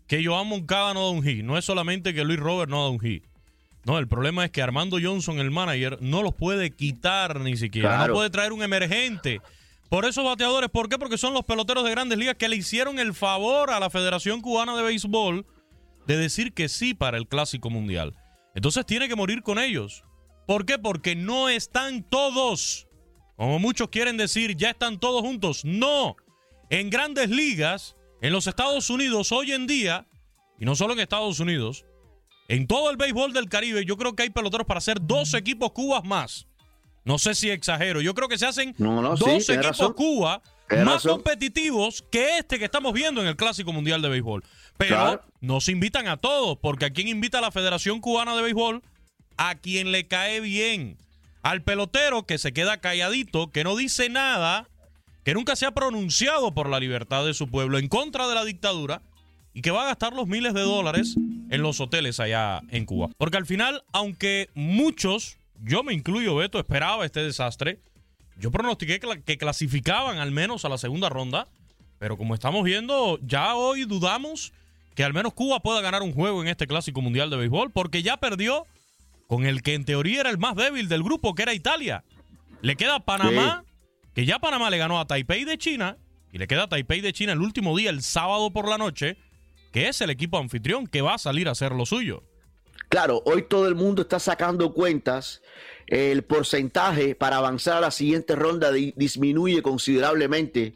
que 0.07 0.23
Joan 0.23 0.47
Moncada 0.47 0.93
no 0.93 1.05
da 1.05 1.09
un 1.09 1.23
hit. 1.23 1.43
No 1.43 1.57
es 1.57 1.65
solamente 1.65 2.13
que 2.13 2.23
Luis 2.23 2.39
Robert 2.39 2.69
no 2.69 2.83
da 2.83 2.89
un 2.89 2.99
hit. 2.99 3.23
No, 3.85 3.97
el 3.99 4.07
problema 4.07 4.45
es 4.45 4.51
que 4.51 4.61
Armando 4.61 4.97
Johnson, 5.01 5.39
el 5.39 5.51
manager, 5.51 5.97
no 6.01 6.23
los 6.23 6.33
puede 6.33 6.71
quitar 6.71 7.39
ni 7.41 7.57
siquiera. 7.57 7.89
Claro. 7.89 8.07
No 8.07 8.13
puede 8.13 8.29
traer 8.29 8.53
un 8.53 8.63
emergente. 8.63 9.41
Por 9.89 10.05
esos 10.05 10.23
bateadores, 10.23 10.69
¿por 10.69 10.89
qué? 10.89 10.97
Porque 10.97 11.17
son 11.17 11.33
los 11.33 11.43
peloteros 11.43 11.83
de 11.83 11.91
grandes 11.91 12.17
ligas 12.17 12.35
que 12.35 12.47
le 12.47 12.55
hicieron 12.55 12.97
el 12.97 13.13
favor 13.13 13.69
a 13.69 13.79
la 13.79 13.89
Federación 13.89 14.41
Cubana 14.41 14.75
de 14.75 14.83
Béisbol 14.83 15.45
de 16.07 16.17
decir 16.17 16.53
que 16.53 16.69
sí 16.69 16.93
para 16.93 17.17
el 17.17 17.27
Clásico 17.27 17.69
Mundial. 17.69 18.15
Entonces 18.55 18.85
tiene 18.85 19.07
que 19.07 19.15
morir 19.15 19.43
con 19.43 19.59
ellos. 19.59 20.03
¿Por 20.47 20.65
qué? 20.65 20.77
Porque 20.77 21.15
no 21.15 21.49
están 21.49 22.03
todos. 22.03 22.87
Como 23.35 23.59
muchos 23.59 23.89
quieren 23.89 24.17
decir, 24.17 24.55
ya 24.55 24.71
están 24.71 24.99
todos 24.99 25.21
juntos. 25.21 25.63
No. 25.65 26.15
En 26.69 26.89
grandes 26.89 27.29
ligas, 27.29 27.95
en 28.21 28.31
los 28.33 28.47
Estados 28.47 28.89
Unidos 28.89 29.31
hoy 29.31 29.51
en 29.51 29.67
día, 29.67 30.07
y 30.59 30.65
no 30.65 30.75
solo 30.75 30.93
en 30.93 30.99
Estados 30.99 31.39
Unidos, 31.39 31.85
en 32.47 32.67
todo 32.67 32.89
el 32.91 32.97
béisbol 32.97 33.33
del 33.33 33.49
Caribe, 33.49 33.85
yo 33.85 33.97
creo 33.97 34.15
que 34.15 34.23
hay 34.23 34.29
peloteros 34.29 34.67
para 34.67 34.77
hacer 34.79 34.97
dos 35.01 35.33
equipos 35.33 35.71
cubas 35.71 36.03
más. 36.03 36.47
No 37.05 37.17
sé 37.17 37.35
si 37.35 37.49
exagero. 37.49 37.99
Yo 38.01 38.13
creo 38.13 38.27
que 38.29 38.37
se 38.37 38.45
hacen 38.45 38.73
No, 38.77 39.01
dos 39.15 39.49
equipos 39.49 39.65
razón. 39.65 39.93
Cuba 39.93 40.41
más 40.71 40.85
razón. 40.85 41.11
competitivos 41.15 42.03
que 42.09 42.37
este 42.37 42.57
que 42.59 42.65
estamos 42.65 42.93
viendo 42.93 43.21
en 43.21 43.27
el 43.27 43.35
Clásico 43.35 43.73
Mundial 43.73 44.01
de 44.01 44.09
Béisbol. 44.09 44.43
Pero 44.77 44.95
Claro. 44.95 45.21
no 45.41 45.59
se 45.61 45.71
invitan 45.73 46.07
a 46.07 46.17
todos, 46.17 46.57
porque 46.61 46.85
a 46.85 46.89
quién 46.91 47.07
invita 47.09 47.39
a 47.39 47.41
la 47.41 47.51
Federación 47.51 47.99
Cubana 47.99 48.35
de 48.35 48.41
Béisbol, 48.41 48.81
a 49.37 49.55
quien 49.55 49.91
le 49.91 50.07
cae 50.07 50.39
bien. 50.39 50.97
Al 51.41 51.61
pelotero 51.61 52.23
que 52.25 52.37
se 52.37 52.53
queda 52.53 52.77
calladito, 52.79 53.51
que 53.51 53.63
no 53.63 53.75
dice 53.75 54.09
nada, 54.09 54.69
que 55.23 55.33
nunca 55.33 55.55
se 55.55 55.65
ha 55.65 55.71
pronunciado 55.71 56.53
por 56.53 56.69
la 56.69 56.79
libertad 56.79 57.25
de 57.25 57.33
su 57.33 57.47
pueblo 57.49 57.77
en 57.77 57.87
contra 57.87 58.27
de 58.27 58.35
la 58.35 58.45
dictadura 58.45 59.01
y 59.53 59.61
que 59.61 59.71
va 59.71 59.83
a 59.83 59.87
gastar 59.87 60.13
los 60.13 60.27
miles 60.27 60.53
de 60.53 60.61
dólares 60.61 61.15
en 61.49 61.61
los 61.61 61.79
hoteles 61.79 62.19
allá 62.19 62.61
en 62.69 62.85
Cuba. 62.85 63.09
Porque 63.17 63.37
al 63.37 63.45
final, 63.45 63.83
aunque 63.91 64.49
muchos, 64.55 65.37
yo 65.63 65.83
me 65.83 65.93
incluyo, 65.93 66.35
Beto, 66.35 66.59
esperaba 66.59 67.05
este 67.05 67.21
desastre, 67.21 67.79
yo 68.37 68.49
pronostiqué 68.49 68.99
que, 68.99 69.07
la- 69.07 69.21
que 69.21 69.37
clasificaban 69.37 70.17
al 70.17 70.31
menos 70.31 70.65
a 70.65 70.69
la 70.69 70.77
segunda 70.77 71.09
ronda, 71.09 71.47
pero 71.99 72.17
como 72.17 72.33
estamos 72.33 72.63
viendo, 72.63 73.19
ya 73.21 73.55
hoy 73.55 73.85
dudamos 73.85 74.51
que 74.95 75.03
al 75.03 75.13
menos 75.13 75.33
Cuba 75.33 75.59
pueda 75.59 75.81
ganar 75.81 76.01
un 76.01 76.13
juego 76.13 76.41
en 76.41 76.47
este 76.49 76.67
Clásico 76.67 77.01
Mundial 77.01 77.29
de 77.29 77.37
Béisbol, 77.37 77.71
porque 77.71 78.01
ya 78.03 78.17
perdió 78.17 78.65
con 79.27 79.45
el 79.45 79.61
que 79.61 79.73
en 79.73 79.85
teoría 79.85 80.21
era 80.21 80.29
el 80.29 80.37
más 80.37 80.55
débil 80.55 80.89
del 80.89 81.03
grupo, 81.03 81.33
que 81.35 81.43
era 81.43 81.53
Italia. 81.53 82.03
Le 82.61 82.75
queda 82.75 82.99
Panamá, 83.03 83.65
que 84.13 84.25
ya 84.25 84.39
Panamá 84.39 84.69
le 84.69 84.77
ganó 84.77 84.99
a 84.99 85.07
Taipei 85.07 85.43
de 85.43 85.57
China, 85.57 85.97
y 86.31 86.37
le 86.37 86.47
queda 86.47 86.67
Taipei 86.67 87.01
de 87.01 87.13
China 87.13 87.33
el 87.33 87.41
último 87.41 87.75
día, 87.77 87.89
el 87.89 88.01
sábado 88.01 88.51
por 88.51 88.67
la 88.67 88.77
noche, 88.77 89.17
que 89.71 89.87
es 89.87 90.01
el 90.01 90.09
equipo 90.09 90.37
anfitrión 90.37 90.87
que 90.87 91.01
va 91.01 91.15
a 91.15 91.17
salir 91.17 91.47
a 91.47 91.51
hacer 91.51 91.71
lo 91.71 91.85
suyo. 91.85 92.23
Claro, 92.89 93.23
hoy 93.25 93.45
todo 93.49 93.67
el 93.67 93.75
mundo 93.75 94.03
está 94.03 94.19
sacando 94.19 94.73
cuentas. 94.73 95.41
El 95.87 96.23
porcentaje 96.23 97.15
para 97.15 97.37
avanzar 97.37 97.77
a 97.77 97.81
la 97.81 97.91
siguiente 97.91 98.35
ronda 98.35 98.71
di- 98.71 98.93
disminuye 98.95 99.61
considerablemente 99.61 100.75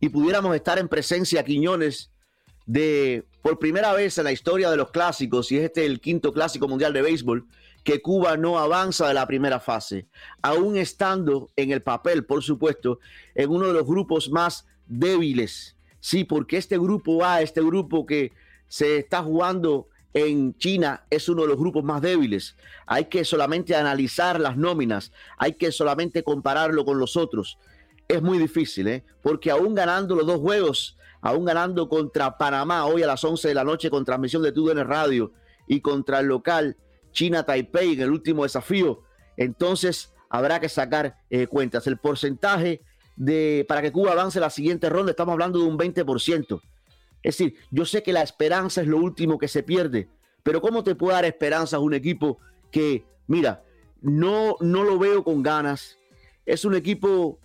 y 0.00 0.08
pudiéramos 0.08 0.54
estar 0.56 0.78
en 0.78 0.88
presencia, 0.88 1.44
Quiñones, 1.44 2.10
de 2.66 3.24
por 3.42 3.58
primera 3.58 3.92
vez 3.92 4.18
en 4.18 4.24
la 4.24 4.32
historia 4.32 4.70
de 4.70 4.76
los 4.76 4.90
clásicos, 4.90 5.52
y 5.52 5.58
es 5.58 5.64
este 5.64 5.86
el 5.86 6.00
quinto 6.00 6.32
clásico 6.32 6.68
mundial 6.68 6.92
de 6.92 7.02
béisbol, 7.02 7.46
que 7.88 8.02
Cuba 8.02 8.36
no 8.36 8.58
avanza 8.58 9.08
de 9.08 9.14
la 9.14 9.26
primera 9.26 9.60
fase, 9.60 10.08
aún 10.42 10.76
estando 10.76 11.48
en 11.56 11.70
el 11.70 11.80
papel, 11.80 12.26
por 12.26 12.42
supuesto, 12.42 12.98
en 13.34 13.48
uno 13.48 13.68
de 13.68 13.72
los 13.72 13.86
grupos 13.86 14.28
más 14.30 14.66
débiles. 14.84 15.74
Sí, 15.98 16.24
porque 16.24 16.58
este 16.58 16.76
grupo 16.76 17.24
A, 17.24 17.40
este 17.40 17.62
grupo 17.62 18.04
que 18.04 18.32
se 18.66 18.98
está 18.98 19.22
jugando 19.22 19.88
en 20.12 20.54
China 20.58 21.06
es 21.08 21.30
uno 21.30 21.44
de 21.44 21.48
los 21.48 21.56
grupos 21.56 21.82
más 21.82 22.02
débiles. 22.02 22.56
Hay 22.84 23.06
que 23.06 23.24
solamente 23.24 23.74
analizar 23.74 24.38
las 24.38 24.58
nóminas, 24.58 25.10
hay 25.38 25.54
que 25.54 25.72
solamente 25.72 26.22
compararlo 26.22 26.84
con 26.84 26.98
los 26.98 27.16
otros. 27.16 27.56
Es 28.06 28.20
muy 28.20 28.36
difícil, 28.36 28.86
¿eh? 28.88 29.04
porque 29.22 29.50
aún 29.50 29.74
ganando 29.74 30.14
los 30.14 30.26
dos 30.26 30.40
juegos, 30.40 30.98
aún 31.22 31.46
ganando 31.46 31.88
contra 31.88 32.36
Panamá 32.36 32.84
hoy 32.84 33.02
a 33.02 33.06
las 33.06 33.24
11 33.24 33.48
de 33.48 33.54
la 33.54 33.64
noche 33.64 33.88
con 33.88 34.04
transmisión 34.04 34.42
de 34.42 34.52
TUDN 34.52 34.86
Radio 34.86 35.32
y 35.66 35.80
contra 35.80 36.20
el 36.20 36.26
local 36.26 36.76
China 37.12 37.44
Taipei 37.44 37.94
en 37.94 38.02
el 38.02 38.10
último 38.10 38.42
desafío, 38.42 39.02
entonces 39.36 40.12
habrá 40.28 40.60
que 40.60 40.68
sacar 40.68 41.18
eh, 41.30 41.46
cuentas. 41.46 41.86
El 41.86 41.98
porcentaje 41.98 42.82
de 43.16 43.64
para 43.68 43.82
que 43.82 43.92
Cuba 43.92 44.12
avance 44.12 44.40
la 44.40 44.50
siguiente 44.50 44.88
ronda, 44.88 45.10
estamos 45.10 45.32
hablando 45.32 45.58
de 45.58 45.66
un 45.66 45.78
20%. 45.78 46.60
Es 47.22 47.36
decir, 47.36 47.56
yo 47.70 47.84
sé 47.84 48.02
que 48.02 48.12
la 48.12 48.22
esperanza 48.22 48.80
es 48.80 48.86
lo 48.86 48.98
último 48.98 49.38
que 49.38 49.48
se 49.48 49.62
pierde, 49.62 50.08
pero 50.42 50.60
¿cómo 50.60 50.84
te 50.84 50.94
puede 50.94 51.14
dar 51.14 51.24
esperanza 51.24 51.76
a 51.76 51.80
un 51.80 51.94
equipo 51.94 52.38
que, 52.70 53.04
mira, 53.26 53.64
no, 54.00 54.56
no 54.60 54.84
lo 54.84 54.98
veo 54.98 55.24
con 55.24 55.42
ganas? 55.42 55.98
Es 56.46 56.64
un 56.64 56.74
equipo 56.74 57.38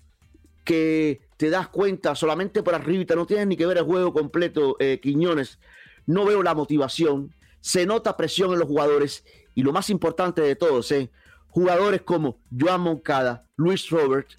que 0.64 1.22
te 1.38 1.50
das 1.50 1.68
cuenta 1.68 2.16
solamente 2.16 2.64
por 2.64 2.76
arribita, 2.76 3.16
no 3.16 3.26
tienes 3.26 3.48
ni 3.48 3.58
que 3.58 3.66
ver 3.66 3.78
el 3.78 3.84
juego 3.84 4.14
completo, 4.14 4.78
eh, 4.80 5.00
Quiñones. 5.02 5.60
No 6.06 6.26
veo 6.26 6.44
la 6.44 6.54
motivación, 6.54 7.34
se 7.60 7.86
nota 7.86 8.16
presión 8.16 8.54
en 8.54 8.60
los 8.60 8.68
jugadores 8.68 9.26
y 9.56 9.64
lo 9.64 9.74
más 9.74 9.90
importante 9.90 10.42
de 10.42 10.56
todos, 10.56 10.92
eh, 10.92 11.10
jugadores 11.50 12.02
como 12.02 12.40
Joan 12.58 12.82
Moncada, 12.82 13.44
Luis 13.56 13.90
Robert, 13.90 14.30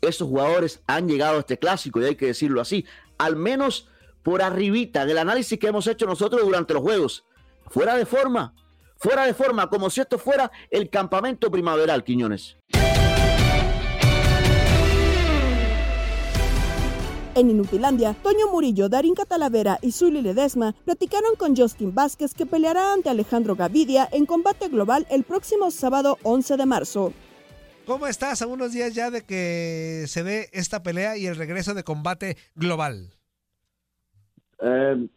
esos 0.00 0.28
jugadores 0.28 0.82
han 0.86 1.08
llegado 1.08 1.36
a 1.36 1.40
este 1.40 1.58
clásico 1.58 2.00
y 2.00 2.04
hay 2.04 2.16
que 2.16 2.26
decirlo 2.26 2.60
así, 2.60 2.84
al 3.18 3.36
menos 3.36 3.88
por 4.22 4.42
arribita 4.42 5.06
del 5.06 5.18
análisis 5.18 5.58
que 5.58 5.68
hemos 5.68 5.86
hecho 5.86 6.06
nosotros 6.06 6.42
durante 6.42 6.74
los 6.74 6.82
juegos, 6.82 7.24
fuera 7.68 7.96
de 7.96 8.06
forma, 8.06 8.54
fuera 8.96 9.24
de 9.24 9.34
forma, 9.34 9.68
como 9.68 9.90
si 9.90 10.00
esto 10.00 10.18
fuera 10.18 10.50
el 10.70 10.90
campamento 10.90 11.50
primaveral, 11.50 12.04
Quiñones. 12.04 12.56
En 17.40 17.48
Inutilandia, 17.48 18.12
Toño 18.22 18.52
Murillo, 18.52 18.90
Darín 18.90 19.14
Catalavera 19.14 19.78
y 19.80 19.92
Zully 19.92 20.20
Ledesma 20.20 20.74
platicaron 20.84 21.36
con 21.38 21.56
Justin 21.56 21.94
Vázquez 21.94 22.34
que 22.34 22.44
peleará 22.44 22.92
ante 22.92 23.08
Alejandro 23.08 23.56
Gavidia 23.56 24.06
en 24.12 24.26
combate 24.26 24.68
global 24.68 25.06
el 25.10 25.24
próximo 25.24 25.70
sábado 25.70 26.18
11 26.22 26.58
de 26.58 26.66
marzo. 26.66 27.14
¿Cómo 27.86 28.06
estás 28.06 28.42
a 28.42 28.46
unos 28.46 28.74
días 28.74 28.94
ya 28.94 29.10
de 29.10 29.24
que 29.24 30.04
se 30.06 30.22
dé 30.22 30.48
esta 30.52 30.82
pelea 30.82 31.16
y 31.16 31.28
el 31.28 31.36
regreso 31.36 31.72
de 31.72 31.82
combate 31.82 32.36
global? 32.56 33.08
Eh, 34.60 35.08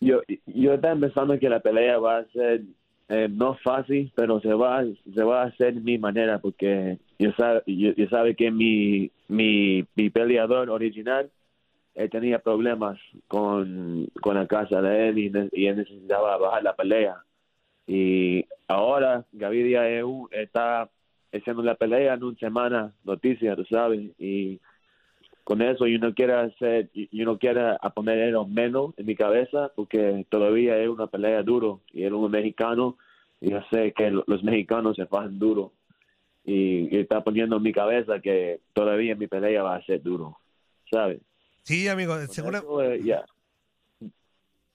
yo, 0.00 0.22
yo 0.44 0.74
estaba 0.74 0.98
pensando 0.98 1.38
que 1.38 1.48
la 1.48 1.60
pelea 1.60 1.98
va 1.98 2.18
a 2.18 2.24
ser 2.32 2.62
eh, 3.08 3.28
no 3.30 3.56
fácil, 3.62 4.12
pero 4.16 4.40
se 4.40 4.52
va, 4.54 4.82
se 5.14 5.22
va 5.22 5.42
a 5.42 5.46
hacer 5.46 5.74
de 5.74 5.80
mi 5.82 5.98
manera 5.98 6.40
porque 6.40 6.98
yo 7.18 7.32
sabe, 7.32 8.34
que 8.36 8.50
mi, 8.50 9.10
mi, 9.26 9.82
peleador 10.10 10.70
original 10.70 11.30
tenía 12.10 12.38
problemas 12.38 12.98
con, 13.26 14.06
con 14.20 14.36
la 14.36 14.46
casa 14.46 14.80
de 14.80 15.08
él 15.08 15.18
y, 15.18 15.66
él 15.66 15.76
necesitaba 15.76 16.36
bajar 16.36 16.62
la 16.62 16.76
pelea. 16.76 17.24
Y 17.86 18.44
ahora 18.68 19.24
Gaviria 19.32 19.88
EU 19.90 20.28
está 20.30 20.88
haciendo 21.32 21.62
la 21.62 21.74
pelea 21.74 22.14
en 22.14 22.22
una 22.22 22.38
semana, 22.38 22.92
noticia, 23.04 23.56
tú 23.56 23.64
sabes, 23.64 24.10
y 24.18 24.60
con 25.42 25.62
eso 25.62 25.86
yo 25.86 25.98
no 25.98 26.14
quiero 26.14 26.38
hacer, 26.38 26.90
yo 26.94 27.24
no 27.24 27.38
quiero 27.38 27.76
poner 27.94 28.18
eso 28.28 28.46
menos 28.46 28.94
en 28.96 29.06
mi 29.06 29.16
cabeza 29.16 29.72
porque 29.74 30.24
todavía 30.28 30.78
es 30.78 30.88
una 30.88 31.06
pelea 31.06 31.42
duro 31.42 31.80
y 31.92 32.04
es 32.04 32.12
un 32.12 32.30
mexicano 32.30 32.96
y 33.40 33.50
yo 33.50 33.60
sé 33.70 33.92
que 33.92 34.10
lo- 34.10 34.24
los 34.26 34.44
mexicanos 34.44 34.96
se 34.96 35.06
fajan 35.06 35.38
duro 35.38 35.72
y, 36.48 36.94
y 36.96 37.00
está 37.00 37.22
poniendo 37.22 37.56
en 37.56 37.62
mi 37.62 37.72
cabeza 37.72 38.20
que 38.20 38.60
todavía 38.72 39.14
mi 39.14 39.26
pelea 39.26 39.62
va 39.62 39.76
a 39.76 39.84
ser 39.84 40.02
duro, 40.02 40.38
¿sabes? 40.90 41.20
Sí, 41.62 41.86
amigo, 41.88 42.16
seguro. 42.28 42.82
Eh, 42.82 43.00
ya, 43.04 43.24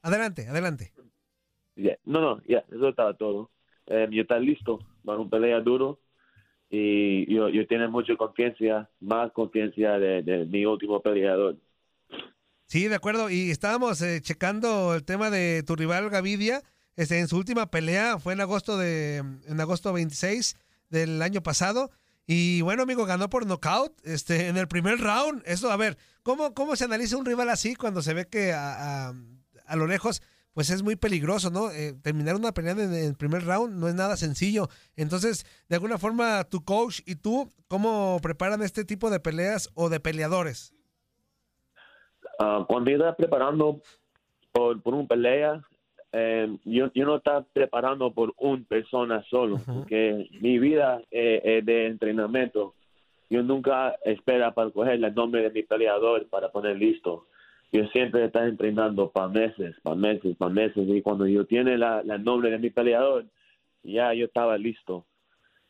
Adelante, 0.04 0.48
adelante. 0.48 0.92
no, 2.06 2.22
no, 2.22 2.42
ya, 2.48 2.64
eso 2.72 2.90
estaba 2.90 3.14
todo. 3.16 3.50
Eh, 3.88 4.08
yo 4.12 4.22
estoy 4.22 4.46
listo 4.46 4.80
para 5.04 5.20
un 5.20 5.30
pelea 5.30 5.60
duro 5.62 6.00
y 6.70 7.34
yo, 7.34 7.50
yo 7.50 7.66
tengo 7.68 7.90
mucha 7.90 8.16
confianza, 8.16 8.90
más 9.00 9.32
confianza 9.32 9.98
de, 9.98 10.22
de 10.22 10.46
mi 10.46 10.66
último 10.66 11.02
peleador. 11.02 11.58
Sí, 12.68 12.88
de 12.88 12.96
acuerdo. 12.96 13.30
Y 13.30 13.52
estábamos 13.52 14.02
eh, 14.02 14.20
checando 14.22 14.94
el 14.96 15.04
tema 15.04 15.30
de 15.30 15.64
tu 15.64 15.76
rival 15.76 16.10
Gavidia. 16.10 16.62
Este, 16.96 17.20
en 17.20 17.28
su 17.28 17.38
última 17.38 17.72
pelea 17.72 18.20
fue 18.20 18.34
en 18.34 18.42
agosto 18.42 18.78
de 18.78 19.18
en 19.18 19.62
agosto 19.62 19.94
26 19.94 20.56
del 20.94 21.22
año 21.22 21.42
pasado. 21.44 21.92
Y 22.26 22.62
bueno, 22.62 22.84
amigo, 22.84 23.06
ganó 23.06 23.30
por 23.30 23.46
knockout 23.46 24.00
este, 24.06 24.48
en 24.48 24.56
el 24.58 24.68
primer 24.70 25.00
round. 25.00 25.42
Eso, 25.46 25.70
a 25.72 25.76
ver, 25.76 25.98
¿cómo, 26.22 26.54
cómo 26.54 26.76
se 26.78 26.86
analiza 26.86 27.18
un 27.18 27.26
rival 27.26 27.50
así 27.50 27.76
cuando 27.76 28.02
se 28.02 28.14
ve 28.14 28.28
que 28.30 28.54
a, 28.54 29.10
a- 29.10 29.76
lo 29.76 29.88
lejos 29.88 30.22
pues 30.54 30.70
es 30.70 30.84
muy 30.84 30.96
peligroso, 30.96 31.50
¿no? 31.50 31.72
Eh, 31.72 31.94
terminar 32.04 32.36
una 32.36 32.54
pelea 32.54 32.74
en 32.74 32.94
el 32.94 33.16
primer 33.16 33.44
round 33.44 33.74
no 33.76 33.88
es 33.88 33.96
nada 33.96 34.16
sencillo. 34.18 34.70
Entonces, 34.96 35.48
de 35.68 35.76
alguna 35.78 35.98
forma, 35.98 36.44
tu 36.44 36.64
coach 36.64 37.00
y 37.08 37.16
tú, 37.16 37.52
¿cómo 37.68 38.20
preparan 38.22 38.62
este 38.62 38.86
tipo 38.86 39.10
de 39.10 39.20
peleas 39.20 39.70
o 39.74 39.90
de 39.90 40.00
peleadores? 40.00 40.74
Ah, 42.40 42.64
cuando 42.68 42.92
yo 42.92 42.98
estaba 42.98 43.16
preparando 43.16 43.82
por, 44.52 44.82
por 44.84 44.94
una 44.94 45.08
pelea, 45.08 45.62
eh, 46.16 46.48
yo, 46.64 46.92
yo 46.94 47.06
no 47.06 47.16
estaba 47.16 47.42
preparando 47.42 48.12
por 48.12 48.34
una 48.38 48.64
persona 48.66 49.24
solo, 49.24 49.60
porque 49.66 50.28
mi 50.42 50.60
vida 50.60 51.02
eh, 51.10 51.42
es 51.44 51.66
de 51.66 51.88
entrenamiento. 51.88 52.76
Yo 53.32 53.42
nunca 53.42 53.96
espero 54.06 54.54
para 54.54 54.70
coger 54.70 55.04
el 55.04 55.16
nombre 55.16 55.42
de 55.42 55.50
mi 55.50 55.64
peleador 55.64 56.28
para 56.28 56.50
poner 56.50 56.78
listo. 56.78 57.26
Yo 57.72 57.88
siempre 57.88 58.26
estaba 58.26 58.46
entrenando 58.46 59.10
para 59.10 59.28
meses, 59.28 59.76
para 59.82 59.96
meses, 59.96 60.38
para 60.38 60.54
meses. 60.54 60.88
Y 60.88 61.02
cuando 61.02 61.26
yo 61.26 61.46
tiene 61.46 61.80
la, 61.80 62.04
la 62.04 62.20
nombre 62.20 62.52
de 62.52 62.60
mi 62.60 62.70
peleador, 62.70 63.26
ya 63.82 64.14
yo 64.14 64.26
estaba 64.26 64.56
listo. 64.60 65.06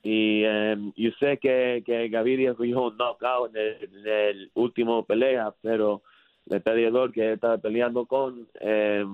Y 0.03 0.43
eh, 0.43 0.75
yo 0.97 1.11
sé 1.21 1.37
que, 1.37 1.83
que 1.85 2.09
Gaviria 2.09 2.53
cogió 2.53 2.87
un 2.87 2.97
knockout 2.97 3.55
en 3.55 3.61
el, 3.61 3.83
en 3.83 4.07
el 4.07 4.51
último 4.55 5.05
pelea, 5.05 5.53
pero 5.61 6.01
el 6.49 6.61
peleador 6.61 7.13
que 7.13 7.31
estaba 7.31 7.57
peleando 7.57 8.05
con, 8.05 8.45
eh, 8.59 9.05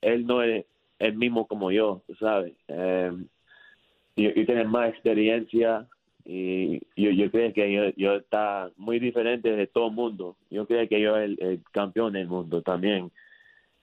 él 0.00 0.26
no 0.26 0.42
es 0.42 0.64
el 0.98 1.16
mismo 1.16 1.46
como 1.46 1.70
yo, 1.70 2.02
¿sabes? 2.18 2.54
Eh, 2.68 3.12
yo, 4.16 4.30
yo 4.30 4.46
tengo 4.46 4.64
más 4.64 4.90
experiencia 4.90 5.88
y 6.24 6.78
yo, 6.96 7.10
yo 7.10 7.30
creo 7.30 7.52
que 7.52 7.72
yo, 7.72 7.90
yo 7.96 8.16
está 8.16 8.70
muy 8.76 8.98
diferente 8.98 9.50
de 9.56 9.66
todo 9.66 9.88
el 9.88 9.94
mundo. 9.94 10.36
Yo 10.50 10.66
creo 10.66 10.86
que 10.88 11.00
yo 11.00 11.16
el, 11.16 11.38
el 11.40 11.62
campeón 11.72 12.12
del 12.12 12.28
mundo 12.28 12.62
también. 12.62 13.10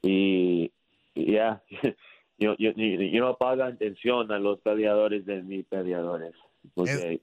Y 0.04 0.72
y 1.18 1.34
ya, 1.34 1.64
yo, 2.38 2.56
yo, 2.58 2.72
yo 2.74 3.22
no 3.22 3.38
pago 3.38 3.64
atención 3.64 4.32
a 4.32 4.38
los 4.38 4.60
peleadores 4.60 5.26
de 5.26 5.42
mis 5.42 5.66
peleadores, 5.66 6.34
porque 6.76 7.22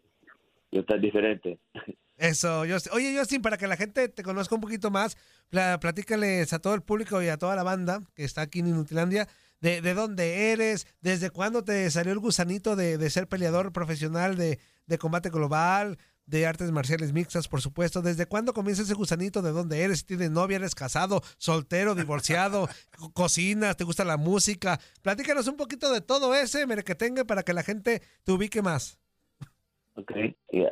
yo 0.73 0.81
está 0.81 0.97
diferente. 0.99 1.59
Eso, 2.29 2.65
yo, 2.65 2.77
oye 2.93 3.17
Justin, 3.19 3.43
para 3.43 3.57
que 3.59 3.67
la 3.67 3.77
gente 3.77 4.09
te 4.09 4.23
conozca 4.23 4.55
un 4.55 4.61
poquito 4.61 4.91
más, 4.91 5.17
pla- 5.51 5.79
platícales 5.79 6.53
a 6.53 6.59
todo 6.59 6.75
el 6.75 6.83
público 6.83 7.21
y 7.23 7.29
a 7.29 7.37
toda 7.37 7.55
la 7.57 7.63
banda 7.63 8.01
que 8.15 8.25
está 8.25 8.43
aquí 8.43 8.61
en 8.61 8.69
Inutilandia, 8.69 9.29
de, 9.61 9.81
de 9.83 9.95
dónde 9.95 10.53
eres, 10.53 10.87
desde 11.01 11.31
cuándo 11.31 11.65
te 11.65 11.91
salió 11.91 12.13
el 12.13 12.19
gusanito 12.19 12.77
de, 12.77 12.99
de 12.99 13.11
ser 13.11 13.29
peleador 13.29 13.73
profesional 13.73 14.37
de, 14.37 14.59
de 14.87 14.99
combate 14.99 15.31
global, 15.31 15.99
de 16.27 16.47
artes 16.47 16.71
marciales 16.71 17.13
mixtas, 17.13 17.49
por 17.49 17.61
supuesto. 17.61 18.01
¿Desde 18.01 18.25
cuándo 18.27 18.55
comienza 18.55 18.83
ese 18.83 18.95
gusanito? 18.95 19.43
¿De 19.43 19.53
dónde 19.53 19.83
eres? 19.83 19.99
Si 19.99 20.05
¿Tienes 20.05 20.31
novia? 20.31 20.57
¿Eres 20.57 20.75
casado? 20.75 21.23
¿Soltero? 21.37 21.95
¿Divorciado? 21.95 22.69
co- 22.99 23.13
¿Cocinas? 23.13 23.77
¿Te 23.77 23.85
gusta 23.85 24.05
la 24.05 24.17
música? 24.17 24.81
Platícanos 25.03 25.47
un 25.49 25.57
poquito 25.59 25.93
de 25.93 26.01
todo 26.01 26.35
ese 26.35 26.67
merequetengue 26.67 27.27
para 27.27 27.43
que 27.43 27.53
la 27.53 27.63
gente 27.63 28.01
te 28.25 28.33
ubique 28.33 28.63
más. 28.63 28.99
Ok, 29.97 30.11
ya. 30.53 30.71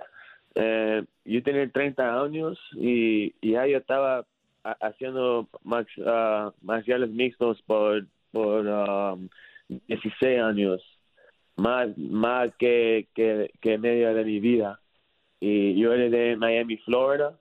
Eh, 0.54 1.02
yo 1.24 1.42
tenía 1.42 1.68
30 1.70 2.22
años 2.22 2.58
y, 2.74 3.34
y 3.40 3.52
ya 3.52 3.66
yo 3.66 3.78
estaba 3.78 4.26
ha- 4.64 4.76
haciendo 4.80 5.48
max, 5.64 5.90
ah, 6.04 6.52
marciales 6.62 7.10
mixtos 7.10 7.62
por, 7.62 8.06
por 8.32 8.66
um, 8.66 9.28
16 9.68 10.40
años, 10.40 10.82
más, 11.56 11.96
más 11.96 12.54
que, 12.58 13.08
que, 13.14 13.50
que 13.60 13.78
media 13.78 14.12
de 14.12 14.24
mi 14.24 14.40
vida. 14.40 14.78
Y 15.40 15.78
yo 15.80 15.92
era 15.92 16.08
de 16.08 16.36
Miami, 16.36 16.76
Florida, 16.78 17.38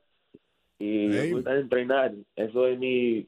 y 0.80 1.08
me 1.08 1.34
gusta 1.34 1.56
entrenar. 1.56 2.13
Eso 2.36 2.65
es 2.67 2.80
mi, 2.80 3.28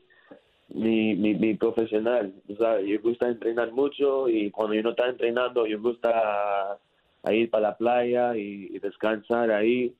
mi, 0.69 1.15
mi, 1.15 1.35
mi 1.35 1.53
profesional. 1.53 2.33
tú 2.47 2.55
sabes. 2.55 2.87
Yo 2.87 2.99
gusta 3.01 3.27
entrenar 3.27 3.71
mucho 3.71 4.27
y 4.27 4.49
cuando 4.49 4.73
yo 4.73 4.81
no 4.81 4.89
estoy 4.91 5.09
entrenando, 5.09 5.67
yo 5.67 5.79
gusta 5.79 6.79
a 7.23 7.33
ir 7.33 7.49
para 7.49 7.69
la 7.69 7.77
playa 7.77 8.35
y, 8.35 8.77
descansar 8.79 9.51
ahí. 9.51 9.95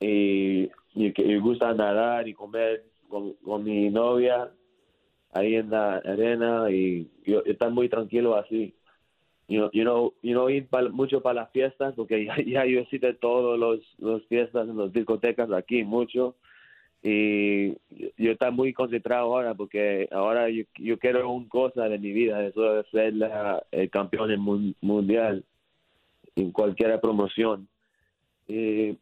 Y, 0.00 0.70
me 0.94 1.38
gusta 1.40 1.74
nadar 1.74 2.28
y 2.28 2.34
comer 2.34 2.84
con, 3.08 3.32
con 3.34 3.64
mi 3.64 3.90
novia 3.90 4.50
ahí 5.32 5.56
en 5.56 5.70
la 5.70 5.96
arena 5.96 6.70
y 6.70 7.10
yo, 7.24 7.42
estar 7.44 7.70
muy 7.70 7.88
tranquilo 7.88 8.36
así. 8.36 8.74
You 9.48 9.58
know, 9.58 9.70
you 9.72 9.82
know, 9.82 10.14
you 10.22 10.32
know, 10.32 10.48
ir 10.48 10.68
pa- 10.68 10.88
mucho 10.88 11.20
para 11.20 11.42
las 11.42 11.50
fiestas 11.50 11.94
porque 11.94 12.24
ya, 12.26 12.36
ya 12.44 12.64
yo 12.66 12.82
de 12.90 13.14
todos 13.14 13.58
los, 13.58 13.80
los 13.98 14.24
fiestas 14.26 14.68
en 14.68 14.78
las 14.78 14.92
discotecas 14.92 15.50
aquí 15.52 15.82
mucho 15.82 16.36
y 17.02 17.72
yo, 18.16 18.32
estoy 18.32 18.50
muy 18.52 18.72
concentrado 18.72 19.24
ahora 19.24 19.54
porque 19.54 20.08
ahora 20.10 20.48
yo, 20.48 20.64
yo 20.76 20.98
quiero 20.98 21.30
una 21.30 21.48
cosa 21.48 21.88
de 21.88 21.98
mi 21.98 22.12
vida, 22.12 22.42
eso 22.46 22.62
de 22.62 22.84
ser 22.84 23.12
el 23.72 23.90
campeón 23.90 24.74
mundial 24.80 25.44
en 26.36 26.50
cualquier 26.50 27.00
promoción. 27.00 27.68
Y, 28.46 28.96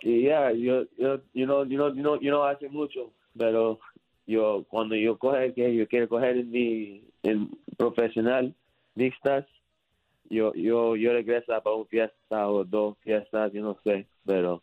y 0.00 0.22
ya, 0.22 0.52
yo, 0.52 0.84
yo, 0.98 1.20
you 1.32 1.46
know, 1.46 1.64
you 1.64 1.76
know, 1.76 1.92
you 1.94 2.02
know, 2.02 2.20
yo 2.20 2.30
no 2.30 2.44
hace 2.44 2.68
mucho, 2.68 3.12
pero 3.36 3.78
yo, 4.26 4.64
cuando 4.68 4.94
yo 4.96 5.18
coge 5.18 5.52
que 5.54 5.74
yo 5.74 5.86
quiero 5.86 6.08
coger 6.08 6.38
en 6.38 6.50
mi, 6.50 7.02
en 7.22 7.50
profesional, 7.76 8.54
mixtas, 8.94 9.46
yo, 10.30 10.52
yo, 10.54 10.96
yo 10.96 11.12
regreso 11.12 11.46
para 11.62 11.76
una 11.76 11.84
fiesta 11.86 12.48
o 12.48 12.64
dos 12.64 12.96
fiestas, 13.00 13.52
yo 13.52 13.62
no 13.62 13.78
sé, 13.84 14.06
pero 14.24 14.62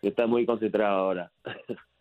yo 0.00 0.08
estoy 0.08 0.26
muy 0.26 0.46
concentrado 0.46 0.96
ahora. 0.96 1.32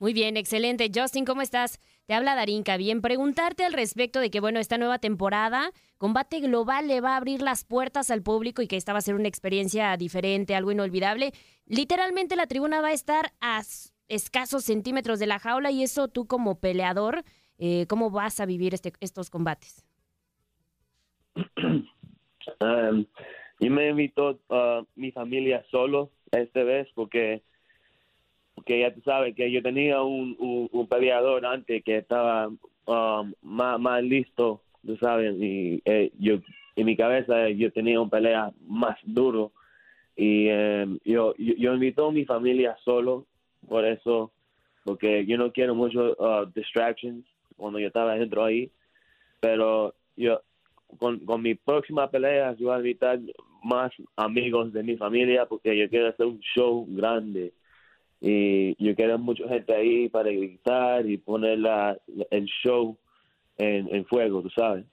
Muy 0.00 0.12
bien, 0.12 0.36
excelente. 0.36 0.90
Justin, 0.94 1.24
¿cómo 1.24 1.42
estás? 1.42 1.80
Te 2.06 2.14
habla 2.14 2.36
Darinka. 2.36 2.76
Bien, 2.76 3.00
preguntarte 3.00 3.64
al 3.64 3.72
respecto 3.72 4.20
de 4.20 4.30
que, 4.30 4.38
bueno, 4.38 4.60
esta 4.60 4.78
nueva 4.78 5.00
temporada, 5.00 5.72
Combate 5.96 6.40
Global 6.40 6.86
le 6.86 7.00
va 7.00 7.14
a 7.14 7.16
abrir 7.16 7.42
las 7.42 7.64
puertas 7.64 8.12
al 8.12 8.22
público 8.22 8.62
y 8.62 8.68
que 8.68 8.76
esta 8.76 8.92
va 8.92 9.00
a 9.00 9.02
ser 9.02 9.16
una 9.16 9.26
experiencia 9.26 9.96
diferente, 9.96 10.54
algo 10.54 10.70
inolvidable. 10.70 11.32
Literalmente 11.66 12.36
la 12.36 12.46
tribuna 12.46 12.80
va 12.80 12.88
a 12.88 12.92
estar 12.92 13.32
a 13.40 13.60
escasos 14.06 14.64
centímetros 14.64 15.18
de 15.18 15.26
la 15.26 15.40
jaula 15.40 15.72
y 15.72 15.82
eso 15.82 16.06
tú 16.06 16.28
como 16.28 16.60
peleador, 16.60 17.24
eh, 17.58 17.86
¿cómo 17.88 18.10
vas 18.10 18.38
a 18.38 18.46
vivir 18.46 18.74
este, 18.74 18.92
estos 19.00 19.30
combates? 19.30 19.84
Um, 22.60 23.04
me 23.60 23.90
invito 23.90 24.40
a 24.48 24.82
mi 24.94 25.12
familia 25.12 25.62
solo 25.70 26.10
esta 26.30 26.62
vez 26.62 26.88
porque 26.94 27.42
porque 28.68 28.80
ya 28.80 28.92
tú 28.92 29.00
sabes 29.00 29.34
que 29.34 29.50
yo 29.50 29.62
tenía 29.62 30.02
un, 30.02 30.36
un, 30.70 30.86
peleador 30.88 31.46
antes 31.46 31.82
que 31.82 31.96
estaba 31.96 32.48
um, 32.48 33.32
más, 33.40 33.80
más 33.80 34.02
listo, 34.02 34.60
tú 34.84 34.94
sabes, 34.98 35.34
y 35.40 35.80
eh, 35.86 36.12
yo 36.18 36.40
en 36.76 36.84
mi 36.84 36.94
cabeza 36.94 37.48
yo 37.48 37.72
tenía 37.72 37.98
un 37.98 38.10
pelea 38.10 38.52
más 38.66 38.98
duro. 39.04 39.52
Y 40.16 40.48
em, 40.48 40.98
yo, 41.02 41.34
yo 41.38 41.54
yo 41.56 41.72
invito 41.72 42.08
a 42.08 42.12
mi 42.12 42.26
familia 42.26 42.76
solo 42.84 43.24
por 43.66 43.86
eso 43.86 44.32
porque 44.84 45.24
yo 45.24 45.38
no 45.38 45.50
quiero 45.50 45.74
mucho 45.74 46.14
uh, 46.18 46.44
distractions 46.54 47.24
cuando 47.56 47.78
yo 47.78 47.86
estaba 47.86 48.16
dentro 48.16 48.44
ahí. 48.44 48.70
Pero 49.40 49.94
yo 50.14 50.42
con, 50.98 51.20
con 51.20 51.40
mi 51.40 51.54
próxima 51.54 52.10
pelea 52.10 52.54
yo 52.58 52.66
voy 52.66 52.74
a 52.74 52.78
invitar 52.80 53.18
más 53.64 53.92
amigos 54.16 54.74
de 54.74 54.82
mi 54.82 54.98
familia 54.98 55.46
porque 55.46 55.74
yo 55.74 55.88
quiero 55.88 56.08
hacer 56.08 56.26
un 56.26 56.40
show 56.40 56.84
grande 56.86 57.54
y 58.20 58.74
yo 58.84 58.94
quiero 58.94 59.18
mucha 59.18 59.48
gente 59.48 59.74
ahí 59.74 60.08
para 60.08 60.30
gritar 60.30 61.06
y 61.06 61.18
poner 61.18 61.58
la, 61.58 61.96
el 62.30 62.44
show 62.62 62.96
en, 63.56 63.94
en 63.94 64.04
fuego, 64.06 64.42
tú 64.42 64.50
sabes. 64.50 64.84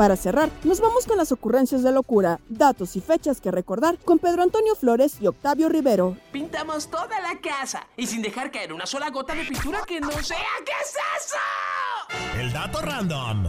Para 0.00 0.16
cerrar, 0.16 0.48
nos 0.64 0.80
vamos 0.80 1.06
con 1.06 1.18
las 1.18 1.30
ocurrencias 1.30 1.82
de 1.82 1.92
locura, 1.92 2.40
datos 2.48 2.96
y 2.96 3.02
fechas 3.02 3.38
que 3.38 3.50
recordar 3.50 3.98
con 3.98 4.18
Pedro 4.18 4.42
Antonio 4.42 4.74
Flores 4.74 5.20
y 5.20 5.26
Octavio 5.26 5.68
Rivero. 5.68 6.16
Pintamos 6.32 6.90
toda 6.90 7.20
la 7.20 7.38
casa 7.38 7.86
y 7.98 8.06
sin 8.06 8.22
dejar 8.22 8.50
caer 8.50 8.72
una 8.72 8.86
sola 8.86 9.10
gota 9.10 9.34
de 9.34 9.44
pintura 9.44 9.80
que 9.86 10.00
no 10.00 10.10
sea. 10.10 10.38
¿Qué 10.64 10.72
es 10.82 10.96
eso? 11.18 12.40
El 12.40 12.50
dato 12.50 12.80
random. 12.80 13.44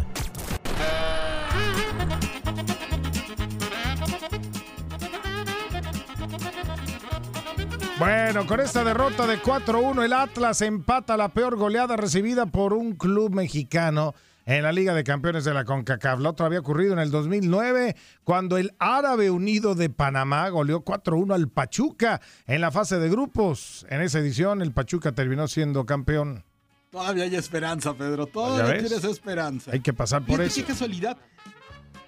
Bueno, 8.02 8.48
con 8.48 8.60
esta 8.60 8.84
derrota 8.84 9.28
de 9.28 9.40
4-1, 9.40 10.04
el 10.04 10.14
Atlas 10.14 10.64
empata 10.64 11.16
la 11.18 11.30
peor 11.30 11.56
goleada 11.56 11.96
recibida 11.96 12.48
por 12.48 12.74
un 12.74 12.96
club 12.96 13.32
mexicano 13.32 14.16
en 14.48 14.64
la 14.64 14.72
Liga 14.72 14.96
de 14.96 15.04
Campeones 15.04 15.44
de 15.44 15.54
la 15.54 15.66
CONCACAF. 15.66 16.20
La 16.20 16.32
otra 16.32 16.48
había 16.48 16.62
ocurrido 16.62 16.94
en 16.94 17.00
el 17.00 17.12
2009, 17.12 17.96
cuando 18.24 18.58
el 18.58 18.74
Árabe 18.80 19.30
Unido 19.30 19.76
de 19.76 19.92
Panamá 19.92 20.50
goleó 20.50 20.84
4-1 20.84 21.36
al 21.36 21.48
Pachuca 21.50 22.20
en 22.48 22.62
la 22.62 22.72
fase 22.72 22.98
de 22.98 23.08
grupos. 23.08 23.86
En 23.88 24.02
esa 24.02 24.18
edición, 24.18 24.64
el 24.64 24.72
Pachuca 24.72 25.12
terminó 25.12 25.48
siendo 25.48 25.86
campeón. 25.86 26.44
Todavía 26.90 27.26
hay 27.26 27.36
esperanza, 27.36 27.94
Pedro. 27.94 28.26
¿Ya 28.26 28.32
Todavía 28.32 28.80
tienes 28.80 29.04
esperanza. 29.04 29.70
Hay 29.74 29.82
que 29.82 29.94
pasar 29.94 30.26
por 30.26 30.42
eso. 30.42 30.56
qué 30.56 30.64
casualidad. 30.64 31.18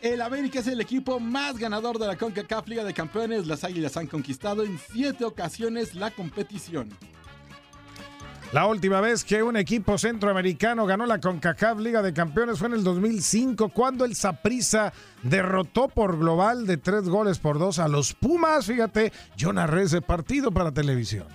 El 0.03 0.21
América 0.21 0.59
es 0.59 0.67
el 0.67 0.81
equipo 0.81 1.17
más 1.21 1.57
ganador 1.57 1.97
de 1.97 2.05
la 2.05 2.17
CONCACAF 2.17 2.67
Liga 2.67 2.83
de 2.83 2.93
Campeones. 2.93 3.47
Las 3.47 3.63
Águilas 3.63 3.95
han 3.95 4.07
conquistado 4.07 4.63
en 4.63 4.77
siete 4.77 5.23
ocasiones 5.23 5.95
la 5.95 6.11
competición. 6.11 6.89
La 8.51 8.65
última 8.65 8.99
vez 8.99 9.23
que 9.23 9.41
un 9.41 9.55
equipo 9.55 9.97
centroamericano 9.97 10.85
ganó 10.85 11.05
la 11.05 11.21
CONCACAF 11.21 11.79
Liga 11.79 12.01
de 12.01 12.11
Campeones 12.11 12.59
fue 12.59 12.67
en 12.67 12.73
el 12.73 12.83
2005, 12.83 13.69
cuando 13.69 14.03
el 14.03 14.13
Saprissa 14.13 14.91
derrotó 15.21 15.87
por 15.87 16.19
global 16.19 16.67
de 16.67 16.75
tres 16.75 17.07
goles 17.07 17.39
por 17.39 17.57
dos 17.57 17.79
a 17.79 17.87
los 17.87 18.13
Pumas. 18.13 18.65
Fíjate, 18.65 19.13
yo 19.37 19.53
narré 19.53 19.83
ese 19.83 20.01
partido 20.01 20.51
para 20.51 20.73
televisión. 20.73 21.27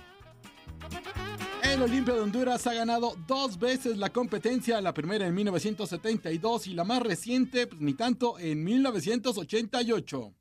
El 1.79 1.83
Olimpia 1.83 2.13
de 2.13 2.19
Honduras 2.19 2.67
ha 2.67 2.73
ganado 2.73 3.15
dos 3.25 3.57
veces 3.57 3.95
la 3.95 4.09
competencia, 4.09 4.81
la 4.81 4.93
primera 4.93 5.25
en 5.25 5.33
1972 5.33 6.67
y 6.67 6.73
la 6.73 6.83
más 6.83 7.01
reciente, 7.01 7.67
pues, 7.67 7.79
ni 7.79 7.93
tanto, 7.93 8.37
en 8.37 8.61
1988. 8.65 10.33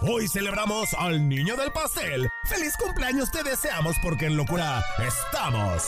Hoy 0.00 0.26
celebramos 0.26 0.94
al 0.94 1.28
niño 1.28 1.56
del 1.56 1.70
pastel. 1.72 2.26
¡Feliz 2.48 2.72
cumpleaños 2.82 3.30
te 3.32 3.42
deseamos 3.42 3.96
porque 4.02 4.24
en 4.24 4.38
locura 4.38 4.82
estamos! 5.06 5.82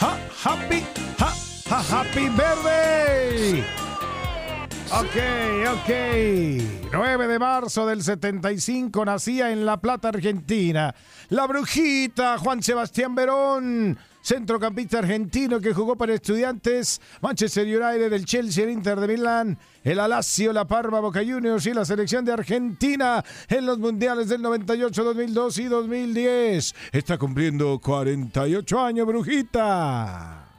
Ha, 0.00 0.18
happy, 0.44 0.82
ha, 1.18 1.34
ha, 1.68 2.00
happy 2.00 2.28
birthday. 2.30 3.89
Ok, 4.92 5.16
ok. 5.72 5.90
9 6.92 7.28
de 7.28 7.38
marzo 7.38 7.86
del 7.86 8.02
75 8.02 9.04
nacía 9.04 9.52
en 9.52 9.64
La 9.64 9.80
Plata, 9.80 10.08
Argentina. 10.08 10.92
La 11.28 11.46
brujita 11.46 12.36
Juan 12.38 12.60
Sebastián 12.60 13.14
Verón, 13.14 13.96
centrocampista 14.20 14.98
argentino 14.98 15.60
que 15.60 15.72
jugó 15.72 15.94
para 15.94 16.14
estudiantes, 16.14 17.00
Manchester 17.20 17.66
United, 17.66 18.12
el 18.12 18.24
Chelsea, 18.24 18.64
el 18.64 18.70
Inter 18.70 18.98
de 18.98 19.06
Milán, 19.06 19.58
el 19.84 20.00
Alacio, 20.00 20.52
la 20.52 20.66
Parma, 20.66 20.98
Boca 20.98 21.20
Juniors 21.20 21.64
y 21.66 21.72
la 21.72 21.84
selección 21.84 22.24
de 22.24 22.32
Argentina 22.32 23.24
en 23.48 23.66
los 23.66 23.78
mundiales 23.78 24.28
del 24.28 24.42
98, 24.42 25.04
2002 25.04 25.58
y 25.58 25.64
2010. 25.66 26.74
Está 26.90 27.16
cumpliendo 27.16 27.78
48 27.78 28.80
años, 28.80 29.06
brujita. 29.06 30.49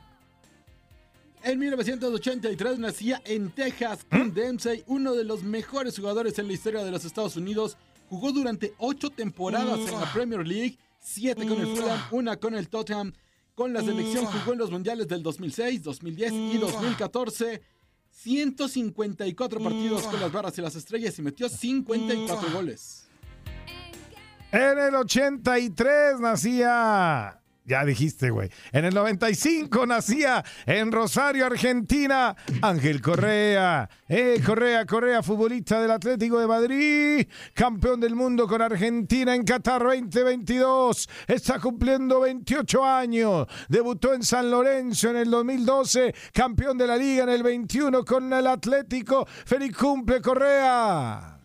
En 1.43 1.57
1983 1.57 2.77
nacía 2.77 3.19
en 3.25 3.49
Texas 3.49 4.05
Kim 4.09 4.31
Dempsey, 4.31 4.83
uno 4.85 5.13
de 5.13 5.23
los 5.23 5.41
mejores 5.43 5.97
jugadores 5.97 6.37
en 6.37 6.45
la 6.45 6.53
historia 6.53 6.83
de 6.83 6.91
los 6.91 7.03
Estados 7.03 7.35
Unidos. 7.35 7.77
Jugó 8.09 8.31
durante 8.31 8.73
ocho 8.77 9.09
temporadas 9.09 9.79
en 9.79 9.99
la 9.99 10.11
Premier 10.13 10.45
League, 10.45 10.77
siete 10.99 11.47
con 11.47 11.59
el 11.59 11.75
Fulham, 11.75 11.99
una 12.11 12.37
con 12.37 12.53
el 12.53 12.69
Tottenham. 12.69 13.13
Con 13.55 13.73
la 13.73 13.81
selección 13.81 14.25
jugó 14.25 14.53
en 14.53 14.59
los 14.59 14.69
mundiales 14.69 15.07
del 15.07 15.23
2006, 15.23 15.81
2010 15.81 16.31
y 16.31 16.57
2014. 16.57 17.61
154 18.11 19.63
partidos 19.63 20.03
con 20.03 20.19
las 20.19 20.31
barras 20.31 20.57
y 20.57 20.61
las 20.61 20.75
estrellas 20.75 21.17
y 21.17 21.21
metió 21.23 21.49
54 21.49 22.51
goles. 22.51 23.07
En 24.51 24.77
el 24.77 24.95
83 24.95 26.19
nacía. 26.19 27.40
Ya 27.63 27.85
dijiste, 27.85 28.31
güey. 28.31 28.49
En 28.71 28.85
el 28.85 28.93
95 28.93 29.85
nacía 29.85 30.43
en 30.65 30.91
Rosario, 30.91 31.45
Argentina, 31.45 32.35
Ángel 32.61 33.01
Correa. 33.01 33.87
Eh, 34.09 34.41
Correa, 34.43 34.85
Correa, 34.85 35.21
futbolista 35.21 35.79
del 35.79 35.91
Atlético 35.91 36.39
de 36.39 36.47
Madrid, 36.47 37.27
campeón 37.53 37.99
del 37.99 38.15
mundo 38.15 38.47
con 38.47 38.63
Argentina 38.63 39.35
en 39.35 39.43
Qatar 39.43 39.83
2022. 39.83 41.07
Está 41.27 41.59
cumpliendo 41.59 42.21
28 42.21 42.83
años. 42.83 43.47
Debutó 43.69 44.15
en 44.15 44.23
San 44.23 44.49
Lorenzo 44.49 45.11
en 45.11 45.17
el 45.17 45.29
2012, 45.29 46.15
campeón 46.33 46.79
de 46.79 46.87
la 46.87 46.97
liga 46.97 47.23
en 47.23 47.29
el 47.29 47.43
21 47.43 48.03
con 48.03 48.33
el 48.33 48.47
Atlético. 48.47 49.27
Feliz 49.45 49.77
cumple, 49.77 50.19
Correa. 50.19 51.39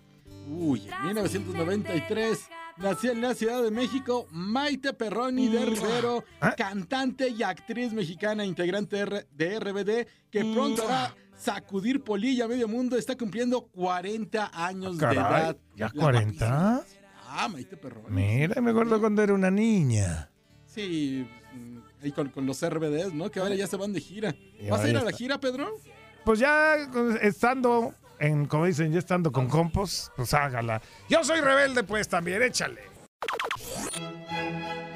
Uy, 0.49 0.89
en 0.89 1.07
1993 1.09 2.49
nació 2.79 3.13
en 3.13 3.21
la 3.21 3.35
Ciudad 3.35 3.63
de 3.63 3.71
México 3.71 4.27
Maite 4.31 4.93
Perroni 4.93 5.49
de 5.49 5.65
Rivero, 5.65 6.25
cantante 6.57 7.29
y 7.29 7.43
actriz 7.43 7.93
mexicana, 7.93 8.45
integrante 8.45 9.27
de 9.33 9.61
RBD, 9.61 10.07
que 10.31 10.45
pronto 10.53 10.87
hará 10.87 11.15
sacudir 11.37 12.03
polilla 12.03 12.45
a 12.45 12.49
medio 12.49 12.69
mundo. 12.69 12.97
Está 12.97 13.17
cumpliendo 13.17 13.63
40 13.63 14.51
años 14.53 14.99
de 14.99 15.07
Caray, 15.07 15.43
edad. 15.43 15.57
¿ya 15.75 15.91
La 15.93 16.01
40? 16.01 16.85
Ah, 17.29 17.49
Maite 17.49 17.77
Perroni. 17.77 18.09
Mira, 18.11 18.61
me 18.61 18.71
acuerdo 18.71 19.01
cuando 19.01 19.23
era 19.23 19.35
una 19.35 19.51
niña. 19.51 20.31
Sí, 20.67 21.27
mm, 21.55 21.79
ahí 22.03 22.13
con, 22.13 22.29
con 22.31 22.47
los 22.47 22.67
RBDs, 22.67 23.13
¿no? 23.15 23.31
Que 23.31 23.41
ahora 23.41 23.55
ya 23.55 23.67
se 23.67 23.77
van 23.77 23.93
de 23.93 24.01
gira. 24.01 24.35
¿Vas 24.71 24.81
a 24.83 24.89
ir 24.89 24.97
a 24.97 25.05
la 25.05 25.13
gira, 25.13 25.39
Pedro? 25.41 25.77
Pues 26.25 26.39
ya 26.39 26.77
estando 27.23 27.95
en, 28.19 28.47
como 28.47 28.67
dicen, 28.67 28.93
ya 28.93 28.99
estando 28.99 29.33
con 29.33 29.49
compos, 29.49 30.13
pues 30.17 30.33
hágala. 30.35 30.81
Yo 31.09 31.23
soy 31.25 31.41
rebelde, 31.41 31.85
pues 31.85 32.09
también, 32.09 32.43
échale. 32.43 32.83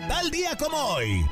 Tal 0.09 0.31
día 0.31 0.57
como 0.57 0.77
hoy. 0.77 1.25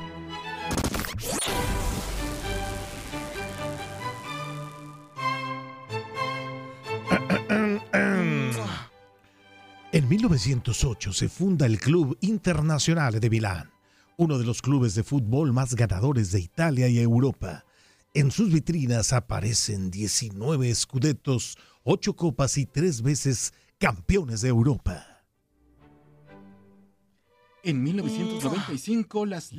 En 9.90 10.08
1908 10.08 11.12
se 11.12 11.28
funda 11.28 11.66
el 11.66 11.80
Club 11.80 12.16
Internacional 12.20 13.18
de 13.18 13.30
Milán, 13.30 13.70
uno 14.16 14.38
de 14.38 14.44
los 14.44 14.62
clubes 14.62 14.94
de 14.94 15.02
fútbol 15.02 15.52
más 15.52 15.74
ganadores 15.74 16.30
de 16.30 16.40
Italia 16.40 16.88
y 16.88 16.98
Europa. 16.98 17.64
En 18.14 18.30
sus 18.30 18.52
vitrinas 18.52 19.12
aparecen 19.12 19.90
19 19.90 20.70
escudetos, 20.70 21.56
8 21.84 22.14
copas 22.14 22.58
y 22.58 22.66
3 22.66 23.02
veces 23.02 23.52
campeones 23.78 24.40
de 24.40 24.48
Europa. 24.48 25.18
En 27.62 27.82
1995, 27.82 29.26
las, 29.26 29.52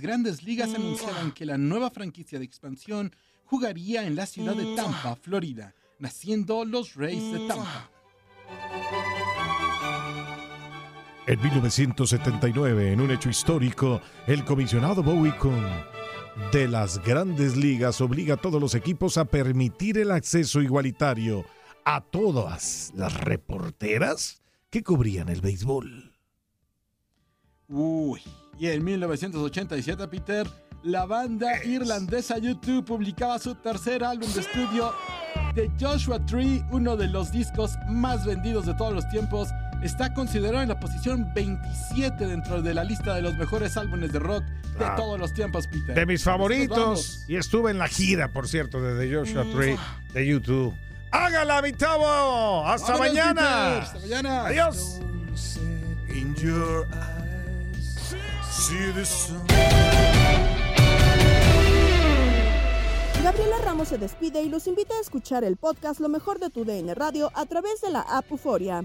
grandes 0.00 0.42
ligas 0.42 0.74
anunciaron 0.74 1.32
que 1.32 1.46
la 1.46 1.56
nueva 1.56 1.90
franquicia 1.90 2.38
de 2.38 2.44
expansión 2.44 3.14
jugaría 3.44 4.06
en 4.06 4.16
la 4.16 4.26
ciudad 4.26 4.54
de 4.54 4.74
Tampa, 4.74 5.16
Florida, 5.16 5.74
naciendo 5.98 6.64
los 6.64 6.94
Rays 6.94 7.32
de 7.32 7.46
Tampa. 7.46 7.90
En 11.26 11.40
1979, 11.40 12.92
en 12.92 13.00
un 13.00 13.10
hecho 13.10 13.30
histórico, 13.30 14.02
el 14.26 14.44
comisionado 14.44 15.02
Bowie 15.02 15.34
Kuhn 15.38 15.64
de 16.52 16.68
las 16.68 17.02
grandes 17.02 17.56
ligas 17.56 18.00
obliga 18.00 18.34
a 18.34 18.36
todos 18.36 18.60
los 18.60 18.74
equipos 18.74 19.16
a 19.16 19.24
permitir 19.24 19.96
el 19.98 20.10
acceso 20.10 20.60
igualitario 20.60 21.46
a 21.84 22.00
todas 22.00 22.92
las 22.94 23.14
reporteras 23.20 24.42
que 24.70 24.82
cubrían 24.82 25.28
el 25.28 25.40
béisbol. 25.40 26.12
Uy, 27.68 28.20
y 28.58 28.66
en 28.68 28.84
1987, 28.84 30.06
Peter, 30.08 30.46
la 30.82 31.06
banda 31.06 31.64
irlandesa 31.64 32.38
YouTube 32.38 32.84
publicaba 32.84 33.38
su 33.38 33.54
tercer 33.54 34.04
álbum 34.04 34.30
de 34.32 34.40
estudio, 34.40 34.92
The 35.54 35.70
Joshua 35.80 36.24
Tree, 36.26 36.62
uno 36.70 36.96
de 36.96 37.08
los 37.08 37.32
discos 37.32 37.72
más 37.88 38.24
vendidos 38.26 38.66
de 38.66 38.74
todos 38.74 38.92
los 38.92 39.08
tiempos. 39.08 39.48
Está 39.82 40.12
considerado 40.14 40.62
en 40.62 40.68
la 40.68 40.78
posición 40.80 41.26
27 41.34 42.26
dentro 42.26 42.62
de 42.62 42.74
la 42.74 42.84
lista 42.84 43.14
de 43.14 43.22
los 43.22 43.34
mejores 43.36 43.76
álbumes 43.76 44.12
de 44.12 44.18
rock 44.18 44.44
de 44.78 44.84
Ah. 44.84 44.94
todos 44.96 45.18
los 45.18 45.32
tiempos, 45.34 45.66
Peter. 45.66 45.94
De 45.94 46.06
mis 46.06 46.22
favoritos. 46.22 47.24
Y 47.28 47.36
estuve 47.36 47.70
en 47.70 47.78
la 47.78 47.88
gira, 47.88 48.28
por 48.32 48.48
cierto, 48.48 48.80
de 48.80 48.98
The 49.06 49.14
Joshua 49.14 49.44
Tree 49.54 49.76
de 50.12 50.26
YouTube. 50.26 50.74
¡Hágala, 51.14 51.62
mi 51.62 51.72
chavo! 51.72 52.66
¡Hasta 52.66 52.92
Vámonos, 52.92 53.14
mañana! 53.14 53.40
Peter, 53.40 53.82
hasta 53.82 53.98
mañana. 54.00 54.46
¡Adiós! 54.46 54.98
In 56.08 56.34
your 56.34 56.86
eyes, 56.92 58.16
see 58.50 58.92
the 58.92 59.04
sun. 59.04 59.40
Gabriela 63.22 63.56
Ramos 63.64 63.88
se 63.88 63.98
despide 63.98 64.42
y 64.42 64.48
los 64.48 64.66
invita 64.66 64.94
a 64.94 65.00
escuchar 65.00 65.44
el 65.44 65.56
podcast 65.56 66.00
Lo 66.00 66.08
mejor 66.08 66.40
de 66.40 66.50
tu 66.50 66.64
DN 66.64 66.92
Radio 66.94 67.30
a 67.34 67.46
través 67.46 67.80
de 67.80 67.90
la 67.90 68.00
app 68.00 68.28
Euforia. 68.32 68.82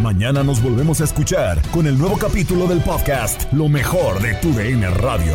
Mañana 0.00 0.44
nos 0.44 0.62
volvemos 0.62 1.00
a 1.00 1.04
escuchar 1.04 1.60
con 1.72 1.88
el 1.88 1.98
nuevo 1.98 2.16
capítulo 2.16 2.68
del 2.68 2.80
podcast 2.82 3.52
Lo 3.52 3.68
mejor 3.68 4.22
de 4.22 4.34
tu 4.34 4.52
DN 4.52 4.88
Radio. 4.90 5.34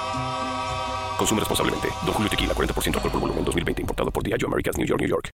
Consume 1.21 1.39
responsablemente. 1.39 1.87
Don 2.03 2.13
Julio 2.15 2.29
Tequila, 2.31 2.55
40% 2.55 2.95
alcohol 2.95 3.11
por 3.11 3.21
volumen, 3.21 3.45
2020. 3.45 3.81
Importado 3.83 4.09
por 4.09 4.23
Diageo 4.23 4.47
Americas, 4.47 4.75
New 4.75 4.87
York, 4.87 5.01
New 5.01 5.09
York. 5.09 5.29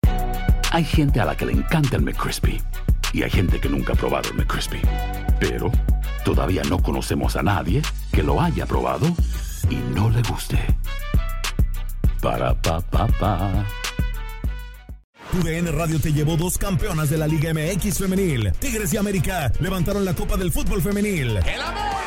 Hay 0.72 0.84
gente 0.84 1.22
a 1.22 1.26
la 1.26 1.38
que 1.38 1.46
le 1.46 1.54
encanta 1.54 1.96
el 1.96 2.02
McCrispy. 2.02 2.62
Y 3.14 3.24
hay 3.24 3.30
gente 3.30 3.58
que 3.62 3.70
nunca 3.70 3.94
ha 3.94 3.96
probado 3.96 4.30
el 4.30 4.36
McCrispy. 4.36 4.82
Pero 5.40 5.72
todavía 6.26 6.62
no 6.64 6.80
conocemos 6.80 7.38
a 7.38 7.42
nadie 7.42 7.82
que 8.12 8.22
lo 8.22 8.42
haya 8.42 8.66
probado 8.66 9.08
y 9.70 9.76
no 9.96 10.10
le 10.10 10.22
guste. 10.24 10.60
Para 12.22 12.54
pa 12.54 12.82
pa 12.82 13.08
pa. 13.08 13.66
UDN 15.40 15.72
Radio 15.72 16.02
te 16.02 16.12
llevó 16.12 16.36
dos 16.36 16.58
campeonas 16.58 17.10
de 17.10 17.18
la 17.18 17.28
Liga 17.28 17.54
MX 17.54 17.98
femenil. 17.98 18.52
Tigres 18.60 18.94
y 18.94 18.98
América 18.98 19.54
levantaron 19.62 20.04
la 20.04 20.14
Copa 20.14 20.36
del 20.36 20.52
Fútbol 20.52 20.82
femenil. 20.82 21.38
¡El 21.38 21.62
amor! 21.62 22.07